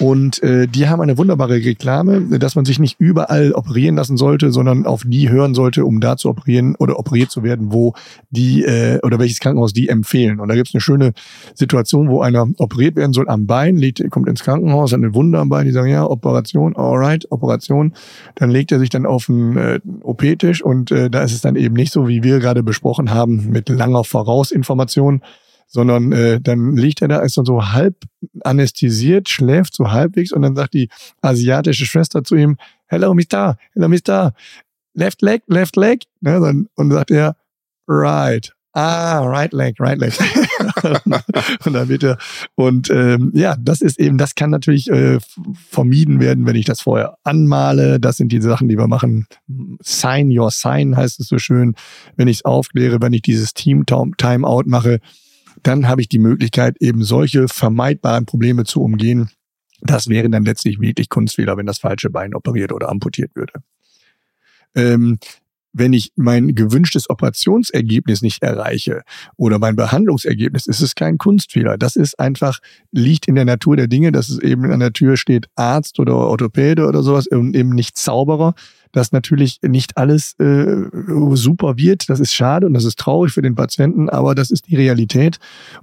Und 0.00 0.42
äh, 0.42 0.66
die 0.66 0.88
haben 0.88 1.00
eine 1.00 1.18
wunderbare 1.18 1.54
Reklame, 1.54 2.38
dass 2.38 2.54
man 2.54 2.64
sich 2.64 2.78
nicht 2.78 2.98
überall 2.98 3.52
operieren 3.52 3.96
lassen 3.96 4.16
sollte, 4.16 4.50
sondern 4.50 4.86
auf 4.86 5.02
die 5.06 5.30
hören 5.30 5.54
sollte, 5.54 5.84
um 5.84 6.00
da 6.00 6.16
zu 6.16 6.28
operieren 6.28 6.74
oder 6.76 6.98
operiert 6.98 7.30
zu 7.30 7.42
werden, 7.42 7.72
wo 7.72 7.94
die 8.30 8.64
äh, 8.64 9.00
oder 9.02 9.18
welches 9.18 9.40
Krankenhaus 9.40 9.72
die 9.72 9.88
empfehlen. 9.88 10.40
Und 10.40 10.48
da 10.48 10.54
gibt 10.54 10.68
es 10.68 10.74
eine 10.74 10.80
schöne 10.80 11.12
Situation, 11.54 12.08
wo 12.08 12.22
einer 12.22 12.46
operiert 12.58 12.96
werden 12.96 13.12
soll 13.12 13.28
am 13.28 13.46
Bein, 13.46 13.76
liegt, 13.76 14.02
kommt 14.10 14.28
ins 14.28 14.42
Krankenhaus, 14.42 14.92
hat 14.92 14.98
eine 14.98 15.14
Wunde 15.14 15.38
am 15.38 15.48
Bein, 15.48 15.66
die 15.66 15.72
sagen, 15.72 15.90
ja, 15.90 16.04
Operation, 16.04 16.76
alright, 16.76 17.30
Operation. 17.30 17.94
Dann 18.34 18.50
legt 18.50 18.72
er 18.72 18.78
sich 18.78 18.90
dann 18.90 19.06
auf 19.06 19.28
einen 19.28 19.56
äh, 19.56 19.80
OP-Tisch 20.02 20.62
und 20.62 20.90
äh, 20.90 21.10
da 21.10 21.22
ist 21.22 21.32
es 21.32 21.40
dann 21.40 21.56
eben 21.56 21.74
nicht 21.74 21.92
so, 21.92 22.08
wie 22.08 22.22
wir 22.22 22.38
gerade 22.40 22.62
besprochen 22.62 23.10
haben, 23.10 23.50
mit 23.50 23.68
langer 23.68 24.04
Vorausinformation, 24.04 25.22
sondern 25.74 26.12
äh, 26.12 26.40
dann 26.40 26.76
liegt 26.76 27.02
er 27.02 27.08
da, 27.08 27.18
ist 27.18 27.36
dann 27.36 27.44
so 27.44 27.72
halb 27.72 27.96
anästhesiert, 28.44 29.28
schläft 29.28 29.74
so 29.74 29.90
halbwegs 29.90 30.30
und 30.30 30.42
dann 30.42 30.54
sagt 30.54 30.74
die 30.74 30.88
asiatische 31.20 31.84
Schwester 31.84 32.22
zu 32.22 32.36
ihm, 32.36 32.56
hello 32.86 33.12
Mister, 33.12 33.58
hello 33.72 33.88
Mister, 33.88 34.34
left 34.94 35.20
leg, 35.20 35.42
left 35.48 35.74
leg, 35.74 36.04
ne, 36.20 36.38
dann, 36.38 36.68
und 36.76 36.92
sagt 36.92 37.10
er, 37.10 37.36
right, 37.88 38.54
Ah, 38.76 39.20
right 39.20 39.52
leg, 39.52 39.78
right 39.78 39.98
leg. 39.98 40.12
und 41.64 41.72
dann 41.72 41.88
wird 41.88 42.02
er, 42.02 42.18
und 42.56 42.90
ähm, 42.90 43.30
ja, 43.32 43.54
das 43.56 43.80
ist 43.80 44.00
eben, 44.00 44.18
das 44.18 44.34
kann 44.34 44.50
natürlich 44.50 44.90
äh, 44.90 45.20
vermieden 45.70 46.18
werden, 46.18 46.44
wenn 46.44 46.56
ich 46.56 46.64
das 46.64 46.80
vorher 46.80 47.16
anmale. 47.22 48.00
Das 48.00 48.16
sind 48.16 48.32
die 48.32 48.40
Sachen, 48.40 48.68
die 48.68 48.76
wir 48.76 48.88
machen. 48.88 49.28
Sign 49.80 50.36
your 50.36 50.50
sign 50.50 50.96
heißt 50.96 51.20
es 51.20 51.28
so 51.28 51.38
schön. 51.38 51.76
Wenn 52.16 52.26
ich 52.26 52.38
es 52.38 52.44
aufkläre, 52.44 53.00
wenn 53.00 53.12
ich 53.12 53.22
dieses 53.22 53.54
Team 53.54 53.86
Timeout 53.86 54.64
mache, 54.66 54.98
dann 55.62 55.88
habe 55.88 56.00
ich 56.00 56.08
die 56.08 56.18
Möglichkeit, 56.18 56.76
eben 56.80 57.02
solche 57.04 57.48
vermeidbaren 57.48 58.26
Probleme 58.26 58.64
zu 58.64 58.82
umgehen. 58.82 59.30
Das 59.80 60.08
wäre 60.08 60.28
dann 60.30 60.44
letztlich 60.44 60.80
wirklich 60.80 61.08
Kunstfehler, 61.08 61.56
wenn 61.56 61.66
das 61.66 61.78
falsche 61.78 62.10
Bein 62.10 62.34
operiert 62.34 62.72
oder 62.72 62.88
amputiert 62.88 63.34
würde. 63.34 63.52
Ähm, 64.74 65.18
wenn 65.74 65.92
ich 65.92 66.12
mein 66.16 66.54
gewünschtes 66.54 67.10
Operationsergebnis 67.10 68.22
nicht 68.22 68.42
erreiche 68.42 69.02
oder 69.36 69.58
mein 69.58 69.76
Behandlungsergebnis, 69.76 70.66
ist 70.66 70.80
es 70.80 70.94
kein 70.94 71.18
Kunstfehler. 71.18 71.76
Das 71.76 71.96
ist 71.96 72.18
einfach, 72.18 72.60
liegt 72.92 73.28
in 73.28 73.34
der 73.34 73.44
Natur 73.44 73.76
der 73.76 73.88
Dinge, 73.88 74.12
dass 74.12 74.28
es 74.28 74.38
eben 74.38 74.70
an 74.72 74.80
der 74.80 74.92
Tür 74.92 75.16
steht 75.16 75.48
Arzt 75.56 75.98
oder 75.98 76.14
Orthopäde 76.16 76.86
oder 76.86 77.02
sowas 77.02 77.26
und 77.26 77.54
eben 77.54 77.70
nicht 77.70 77.98
Zauberer 77.98 78.54
dass 78.92 79.10
natürlich 79.10 79.58
nicht 79.62 79.96
alles 79.96 80.38
äh, 80.38 80.84
super 81.32 81.76
wird. 81.76 82.08
Das 82.08 82.20
ist 82.20 82.32
schade 82.32 82.66
und 82.66 82.74
das 82.74 82.84
ist 82.84 82.96
traurig 82.96 83.32
für 83.32 83.42
den 83.42 83.56
Patienten, 83.56 84.08
aber 84.08 84.36
das 84.36 84.52
ist 84.52 84.68
die 84.68 84.76
Realität 84.76 85.38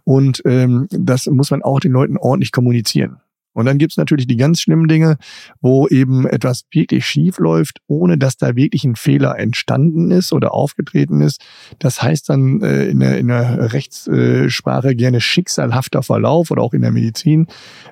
und 0.05 0.41
ähm, 0.45 0.87
das 0.89 1.25
muss 1.27 1.51
man 1.51 1.61
auch 1.61 1.81
den 1.81 1.91
Leuten 1.91 2.15
ordentlich 2.15 2.53
kommunizieren. 2.53 3.17
Und 3.53 3.65
dann 3.65 3.77
gibt's 3.77 3.97
natürlich 3.97 4.27
die 4.27 4.37
ganz 4.37 4.61
schlimmen 4.61 4.87
Dinge, 4.87 5.17
wo 5.59 5.87
eben 5.87 6.25
etwas 6.27 6.63
wirklich 6.71 7.05
schief 7.05 7.37
läuft, 7.37 7.79
ohne 7.87 8.17
dass 8.17 8.37
da 8.37 8.55
wirklich 8.55 8.83
ein 8.83 8.95
Fehler 8.95 9.37
entstanden 9.37 10.11
ist 10.11 10.31
oder 10.31 10.53
aufgetreten 10.53 11.21
ist. 11.21 11.41
Das 11.79 12.01
heißt 12.01 12.29
dann 12.29 12.61
äh, 12.61 12.85
in, 12.85 12.99
der, 12.99 13.17
in 13.17 13.27
der 13.27 13.73
Rechtssprache 13.73 14.95
gerne 14.95 15.21
schicksalhafter 15.21 16.03
Verlauf 16.03 16.51
oder 16.51 16.61
auch 16.61 16.73
in 16.73 16.81
der 16.81 16.91
Medizin. 16.91 17.47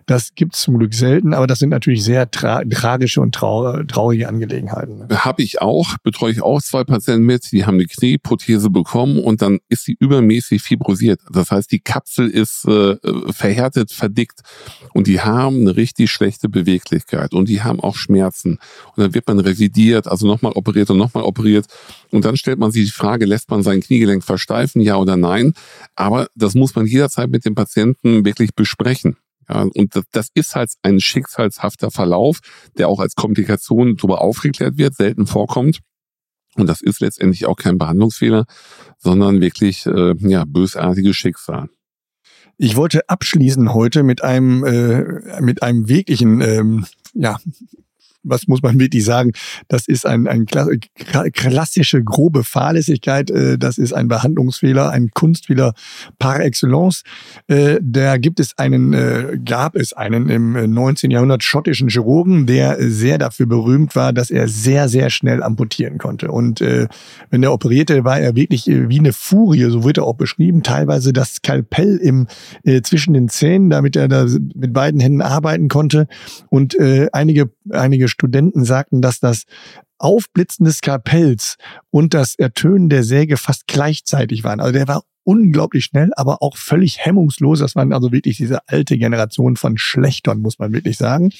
Das 0.06 0.34
gibt's 0.36 0.62
zum 0.62 0.80
Glück 0.80 0.94
selten, 0.94 1.34
aber 1.34 1.48
das 1.48 1.60
sind 1.60 1.70
natürlich 1.70 2.04
sehr 2.04 2.32
tra 2.32 2.64
tragische 2.70 3.22
und 3.22 3.36
trau 3.36 3.84
traurige 3.84 4.28
Angelegenheiten. 4.28 5.00
Ne? 5.00 5.08
Habe 5.10 5.44
ich 5.44 5.62
auch, 5.62 5.98
betreue 6.04 6.32
ich 6.32 6.42
auch 6.42 6.62
zwei 6.62 6.84
Patienten 6.84 7.26
mit, 7.26 7.52
die 7.52 7.66
haben 7.66 7.76
eine 7.76 7.86
Knieprothese 7.86 8.70
bekommen 8.70 9.20
und 9.20 9.42
dann 9.42 9.60
ist 9.68 9.86
sie 9.86 9.96
übermäßig 10.00 10.62
fibrosiert. 10.62 11.20
Das 11.32 11.52
heißt, 11.52 11.72
die 11.72 11.80
Kapsel 11.80 12.30
ist 12.30 12.66
äh, 12.66 12.96
verhärtet, 13.32 13.92
verdickt 13.92 14.42
und 14.94 15.08
die 15.08 15.22
haben 15.22 15.49
haben 15.50 15.62
eine 15.62 15.76
richtig 15.76 16.12
schlechte 16.12 16.48
Beweglichkeit 16.48 17.34
und 17.34 17.50
die 17.50 17.62
haben 17.62 17.80
auch 17.80 17.96
Schmerzen. 17.96 18.60
Und 18.96 19.04
dann 19.04 19.14
wird 19.14 19.28
man 19.28 19.40
revidiert, 19.40 20.08
also 20.08 20.28
nochmal 20.28 20.54
operiert 20.54 20.90
und 20.90 20.98
nochmal 20.98 21.24
operiert. 21.24 21.66
Und 22.12 22.26
dann 22.26 22.38
stellt 22.38 22.60
man 22.60 22.72
sich 22.72 22.86
die 22.86 22.92
Frage, 22.92 23.26
lässt 23.26 23.50
man 23.50 23.64
sein 23.64 23.82
Kniegelenk 23.82 24.24
versteifen, 24.24 24.82
ja 24.82 24.98
oder 24.98 25.18
nein? 25.18 25.54
Aber 25.96 26.28
das 26.36 26.54
muss 26.54 26.76
man 26.76 26.86
jederzeit 26.86 27.30
mit 27.30 27.46
dem 27.46 27.56
Patienten 27.56 28.26
wirklich 28.26 28.54
besprechen. 28.54 29.18
Ja, 29.50 29.64
und 29.64 29.96
das, 29.96 30.04
das 30.12 30.30
ist 30.36 30.56
halt 30.56 30.70
ein 30.84 31.00
schicksalshafter 31.00 31.90
Verlauf, 31.90 32.40
der 32.78 32.88
auch 32.88 33.00
als 33.00 33.16
Komplikation 33.16 33.96
darüber 33.96 34.22
aufgeklärt 34.22 34.78
wird, 34.78 34.96
selten 34.96 35.26
vorkommt. 35.26 35.80
Und 36.56 36.68
das 36.68 36.82
ist 36.82 37.00
letztendlich 37.00 37.48
auch 37.48 37.56
kein 37.56 37.78
Behandlungsfehler, 37.78 38.46
sondern 39.00 39.42
wirklich 39.42 39.86
äh, 39.88 40.14
ja, 40.20 40.44
bösartiges 40.46 41.16
Schicksal. 41.16 41.70
Ich 42.62 42.76
wollte 42.76 43.08
abschließen 43.08 43.74
heute 43.74 44.04
mit 44.04 44.22
einem 44.22 44.66
äh, 44.66 45.42
mit 45.42 45.64
einem 45.64 45.88
wirklichen 45.88 46.42
ähm, 46.42 46.86
ja 47.14 47.40
was 48.24 48.48
muss 48.48 48.62
man 48.62 48.80
wirklich 48.80 49.06
sagen? 49.06 49.32
Das 49.68 49.88
ist 49.88 50.06
ein, 50.06 50.28
ein 50.28 50.46
klassische 50.46 52.04
grobe 52.04 52.44
Fahrlässigkeit. 52.44 53.32
Äh, 53.32 53.58
das 53.58 53.78
ist 53.78 53.94
ein 53.94 54.08
Behandlungsfehler, 54.08 54.90
ein 54.90 55.12
Kunstfehler 55.12 55.74
par 56.18 56.40
excellence. 56.42 57.04
Äh, 57.48 57.80
da 57.82 58.18
gibt 58.18 58.40
es 58.40 58.58
einen, 58.58 58.94
äh, 58.94 59.40
gab 59.44 59.76
es 59.76 59.94
einen 59.94 60.30
im 60.30 60.74
19. 60.74 61.12
Jahrhundert 61.12 61.44
schottischen 61.44 61.90
Chirurgen, 61.90 62.46
der 62.46 62.78
sehr 62.80 63.18
dafür 63.18 63.46
berühmt 63.46 63.96
war, 63.96 64.14
dass 64.14 64.32
er 64.32 64.48
sehr, 64.48 64.90
sehr 64.90 65.10
schnell 65.10 65.42
amputieren 65.42 65.98
konnte. 65.98 66.32
Und 66.32 66.60
wenn 66.62 67.44
er 67.44 67.54
operierte, 67.54 68.04
war 68.04 68.20
er 68.20 68.36
wirklich 68.36 68.66
wie 68.68 69.00
eine 69.00 69.14
Furie, 69.14 69.70
so 69.70 69.84
wird 69.84 69.98
er 69.98 70.04
auch 70.04 70.16
beschrieben, 70.16 70.64
teilweise 70.64 71.14
das 71.14 71.36
Skalpell 71.36 71.98
im, 71.98 72.28
zwischen 72.84 73.14
den 73.14 73.30
Zähnen, 73.30 73.70
damit 73.70 73.96
er 73.96 74.08
da 74.08 74.26
mit 74.56 74.74
beiden 74.74 75.00
Händen 75.00 75.22
arbeiten 75.22 75.68
konnte. 75.68 76.08
Und 76.50 76.78
einige, 77.14 77.50
einige 77.70 78.09
Studenten 78.10 78.66
sagten, 78.66 79.02
dass 79.02 79.20
das 79.20 79.44
Aufblitzen 79.98 80.66
des 80.66 80.78
Skalpells 80.78 81.58
und 81.92 82.14
das 82.14 82.36
Ertönen 82.36 82.90
der 82.90 83.04
Säge 83.04 83.38
fast 83.38 83.68
gleichzeitig 83.68 84.44
waren. 84.44 84.60
Also 84.60 84.74
der 84.74 84.88
war 84.88 85.04
unglaublich 85.30 85.86
schnell, 85.86 86.10
aber 86.16 86.42
auch 86.42 86.58
völlig 86.58 87.06
hemmungslos. 87.06 87.60
Das 87.60 87.76
waren 87.76 87.94
also 87.94 88.12
wirklich 88.12 88.38
diese 88.38 88.68
alte 88.68 88.98
Generation 88.98 89.58
von 89.58 89.78
Schlechtern, 89.78 90.40
muss 90.40 90.58
man 90.58 90.74
wirklich 90.74 90.98
sagen. 90.98 91.32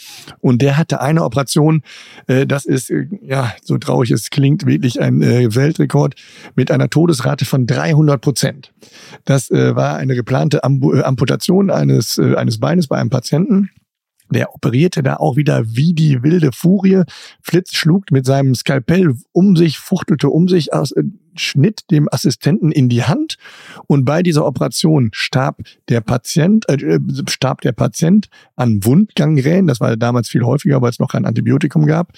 Und 0.42 0.62
der 0.62 0.78
hatte 0.78 1.02
eine 1.02 1.24
Operation, 1.24 1.82
äh, 2.28 2.46
das 2.46 2.66
ist, 2.66 2.92
äh, 2.92 3.08
ja, 3.24 3.52
so 3.64 3.80
traurig 3.80 4.12
es 4.12 4.30
klingt, 4.30 4.68
wirklich 4.68 5.02
ein 5.02 5.24
äh, 5.24 5.56
Weltrekord 5.56 6.14
mit 6.56 6.70
einer 6.70 6.90
Todesrate 6.90 7.46
von 7.46 7.66
300 7.66 8.22
Prozent. 8.22 8.72
Das 9.26 9.50
war 9.50 9.96
eine 9.98 10.16
geplante 10.16 10.64
Amputation 10.64 11.70
eines, 11.72 12.20
eines 12.20 12.60
Beines 12.60 12.88
bei 12.88 12.98
einem 12.98 13.10
Patienten. 13.10 13.70
Der 14.32 14.54
operierte 14.54 15.04
da 15.04 15.18
auch 15.18 15.36
wieder 15.36 15.64
wie 15.66 15.94
die 15.94 16.24
wilde 16.24 16.52
Furie. 16.52 17.04
Flitz 17.42 17.74
schlug 17.74 18.12
mit 18.12 18.26
seinem 18.26 18.56
Skalpell 18.56 19.16
um 19.32 19.56
sich, 19.56 19.80
fuchtelte 19.80 20.30
um 20.30 20.48
sich, 20.48 20.74
aus, 20.74 20.92
äh, 20.92 21.04
schnitt 21.36 21.90
dem 21.92 22.08
Assistenten 22.12 22.72
in 22.72 22.90
die 22.90 23.04
Hand. 23.04 23.38
Und 23.88 24.06
bei 24.06 24.24
dieser 24.24 24.46
Operation 24.46 25.10
starb 25.14 25.62
der 25.88 26.02
Patient, 26.02 26.68
äh, 26.70 26.76
äh 26.76 27.00
starb 27.28 27.62
der 27.62 27.72
Patient 27.72 28.30
an 28.56 28.84
Wundgangrän. 28.84 29.68
Das 29.68 29.80
war 29.80 29.96
damals 29.98 30.30
viel 30.30 30.44
häufiger, 30.44 30.82
weil 30.82 30.90
es 30.90 31.00
noch 31.00 31.12
kein 31.12 31.26
Antibiotikum 31.26 31.86
gab. 31.86 32.14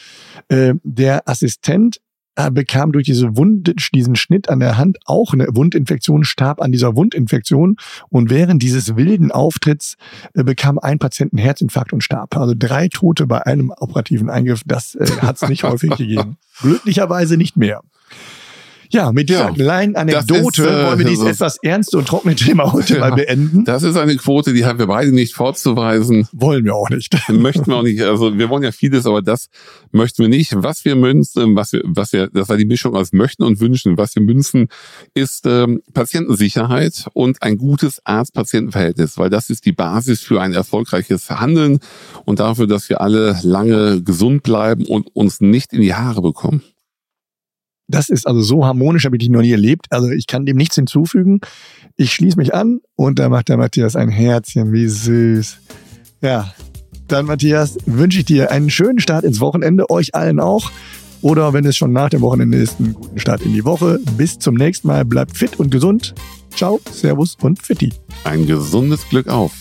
Äh, 0.50 0.74
der 0.84 1.28
Assistent 1.28 2.02
er 2.36 2.52
bekam 2.52 2.91
durch 2.91 3.06
diese 3.06 3.36
Wund, 3.36 3.74
diesen 3.94 4.15
Schnitt 4.15 4.50
an 4.50 4.60
der 4.60 4.78
Hand 4.78 4.98
auch 5.06 5.34
eine 5.34 5.48
Wundinfektion, 5.52 6.24
starb 6.24 6.62
an 6.62 6.72
dieser 6.72 6.96
Wundinfektion 6.96 7.76
und 8.10 8.30
während 8.30 8.63
dieses 8.63 8.96
wilden 8.96 9.32
Auftritts 9.32 9.96
äh, 10.34 10.44
bekam 10.44 10.80
ein 10.80 11.00
Patient 11.00 11.34
einen 11.34 11.44
Herzinfarkt 11.44 11.94
und 11.94 12.04
starb. 12.04 12.38
Also 12.38 12.54
drei 12.58 12.88
Tote 12.88 13.28
bei 13.28 13.46
einem 13.46 13.72
operativen 13.78 14.30
Eingriff, 14.30 14.62
das 14.65 14.96
äh, 14.96 15.06
hat 15.22 15.41
es 15.41 15.50
nicht 15.50 15.63
häufig 15.63 15.91
gegeben. 15.91 16.38
Glücklicherweise 16.62 17.38
nicht 17.38 17.58
mehr. 17.58 17.82
Ja, 18.92 19.12
mit 19.14 19.30
dieser 19.30 19.48
ja, 19.48 19.52
kleinen 19.52 19.96
Anekdote 19.96 20.64
ist, 20.64 20.70
äh, 20.70 20.86
wollen 20.86 21.00
wir 21.00 21.06
dieses 21.06 21.26
also, 21.26 21.46
etwas 21.46 21.58
ernste 21.64 21.98
und 21.98 22.08
trockene 22.08 22.36
Thema 22.36 22.74
heute 22.74 22.96
ja, 22.96 23.00
mal 23.00 23.14
beenden. 23.14 23.64
Das 23.64 23.84
ist 23.84 23.96
eine 23.96 24.18
Quote, 24.18 24.54
die 24.54 24.66
haben 24.66 24.80
wir 24.80 24.88
beide 24.88 25.14
nicht 25.14 25.34
vorzuweisen. 25.34 26.28
Wollen 26.34 26.66
wir 26.66 26.76
auch 26.76 26.90
nicht. 26.90 27.16
möchten 27.30 27.68
wir 27.68 27.78
auch 27.78 27.84
nicht. 27.84 28.02
Also 28.02 28.38
wir 28.38 28.50
wollen 28.50 28.64
ja 28.64 28.72
vieles, 28.72 29.06
aber 29.06 29.22
das 29.22 29.48
möchten 29.92 30.24
wir 30.24 30.30
nicht. 30.30 30.54
Was 30.56 30.84
wir 30.84 30.96
münzen, 30.96 31.56
was 31.56 31.72
wir, 31.72 31.82
was 31.86 32.12
wir, 32.12 32.28
das 32.28 32.50
war 32.50 32.58
die 32.58 32.66
Mischung 32.66 32.96
aus 32.96 33.14
möchten 33.14 33.44
und 33.44 33.62
wünschen. 33.62 33.98
Was 33.98 34.16
wir 34.16 34.24
münzen, 34.24 34.68
ist 35.14 35.46
ähm, 35.46 35.82
Patientensicherheit 35.94 37.08
und 37.14 37.42
ein 37.42 37.58
gutes 37.58 38.02
Arzt-Patienten-Verhältnis, 38.06 39.18
weil 39.18 39.30
das 39.30 39.50
ist 39.50 39.66
die 39.66 39.72
Basis 39.72 40.20
für 40.20 40.42
ein 40.42 40.54
erfolgreiches 40.54 41.30
Handeln 41.30 41.80
und 42.26 42.42
dafür, 42.42 42.68
dass 42.68 42.90
wir 42.90 43.00
alle 43.00 43.40
lange 43.44 44.02
gesund 44.04 44.44
bleiben 44.44 44.86
und 44.86 45.16
uns 45.16 45.40
nicht 45.40 45.72
in 45.72 45.82
die 45.82 45.94
Haare 45.94 46.22
bekommen. 46.22 46.62
Das 47.92 48.10
ist 48.10 48.26
also 48.26 48.42
so 48.42 48.66
harmonisch, 48.66 49.06
habe 49.06 49.18
ich 49.18 49.30
noch 49.30 49.42
nie 49.42 49.52
erlebt. 49.52 49.88
Also 49.90 50.10
ich 50.10 50.28
kann 50.28 50.46
dem 50.46 50.58
nichts 50.58 50.76
hinzufügen. 50.76 51.42
Ich 51.98 52.14
schließe 52.14 52.38
mich 52.38 52.54
an 52.54 52.80
und 52.96 53.20
da 53.20 53.30
macht 53.30 53.50
der 53.50 53.58
Matthias 53.58 53.96
ein 53.96 54.10
Herzchen. 54.10 54.72
Wie 54.72 54.88
süß. 54.88 55.58
Ja, 56.22 56.54
dann 57.08 57.26
Matthias, 57.26 57.78
wünsche 57.86 58.20
ich 58.20 58.26
dir 58.26 58.52
einen 58.52 58.70
schönen 58.70 59.00
Start 59.00 59.26
ins 59.26 59.42
Wochenende, 59.42 59.90
euch 59.90 60.16
allen 60.16 60.40
auch. 60.40 60.72
Oder 61.22 61.54
wenn 61.54 61.66
es 61.66 61.76
schon 61.76 61.92
nach 61.92 62.10
dem 62.10 62.22
Wochenende 62.22 62.58
ist, 62.58 62.80
einen 62.80 62.94
guten 62.94 63.20
Start 63.20 63.42
in 63.42 63.54
die 63.54 63.66
Woche. 63.66 64.00
Bis 64.18 64.40
zum 64.40 64.56
nächsten 64.56 64.88
Mal. 64.88 65.06
Bleibt 65.06 65.38
fit 65.38 65.60
und 65.60 65.70
gesund. 65.70 66.16
Ciao, 66.56 66.80
Servus 66.90 67.38
und 67.42 67.62
Fitti. 67.62 67.94
Ein 68.24 68.48
gesundes 68.48 69.08
Glück 69.10 69.28
auf. 69.28 69.52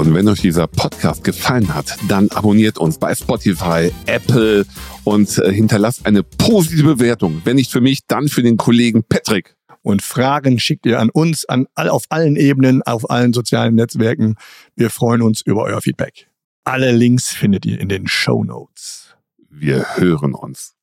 Und 0.00 0.14
wenn 0.14 0.26
euch 0.28 0.40
dieser 0.40 0.66
Podcast 0.66 1.24
gefallen 1.24 1.74
hat, 1.74 1.94
dann 2.08 2.30
abonniert 2.30 2.78
uns 2.78 2.96
bei 2.96 3.14
Spotify, 3.14 3.92
Apple 4.06 4.64
und 5.04 5.36
äh, 5.36 5.52
hinterlasst 5.52 6.06
eine 6.06 6.22
positive 6.22 6.94
Bewertung. 6.94 7.42
Wenn 7.44 7.56
nicht 7.56 7.70
für 7.70 7.82
mich, 7.82 8.06
dann 8.06 8.28
für 8.28 8.42
den 8.42 8.56
Kollegen 8.56 9.04
Patrick. 9.04 9.56
Und 9.82 10.00
Fragen 10.00 10.58
schickt 10.58 10.86
ihr 10.86 11.00
an 11.00 11.10
uns, 11.10 11.44
an 11.44 11.66
all, 11.74 11.90
auf 11.90 12.04
allen 12.08 12.36
Ebenen, 12.36 12.82
auf 12.82 13.10
allen 13.10 13.34
sozialen 13.34 13.74
Netzwerken. 13.74 14.36
Wir 14.74 14.88
freuen 14.88 15.20
uns 15.20 15.42
über 15.42 15.64
euer 15.64 15.82
Feedback. 15.82 16.30
Alle 16.64 16.92
Links 16.92 17.28
findet 17.28 17.66
ihr 17.66 17.78
in 17.78 17.90
den 17.90 18.08
Show 18.08 18.42
Notes. 18.42 19.14
Wir 19.50 19.84
hören 19.96 20.32
uns. 20.32 20.79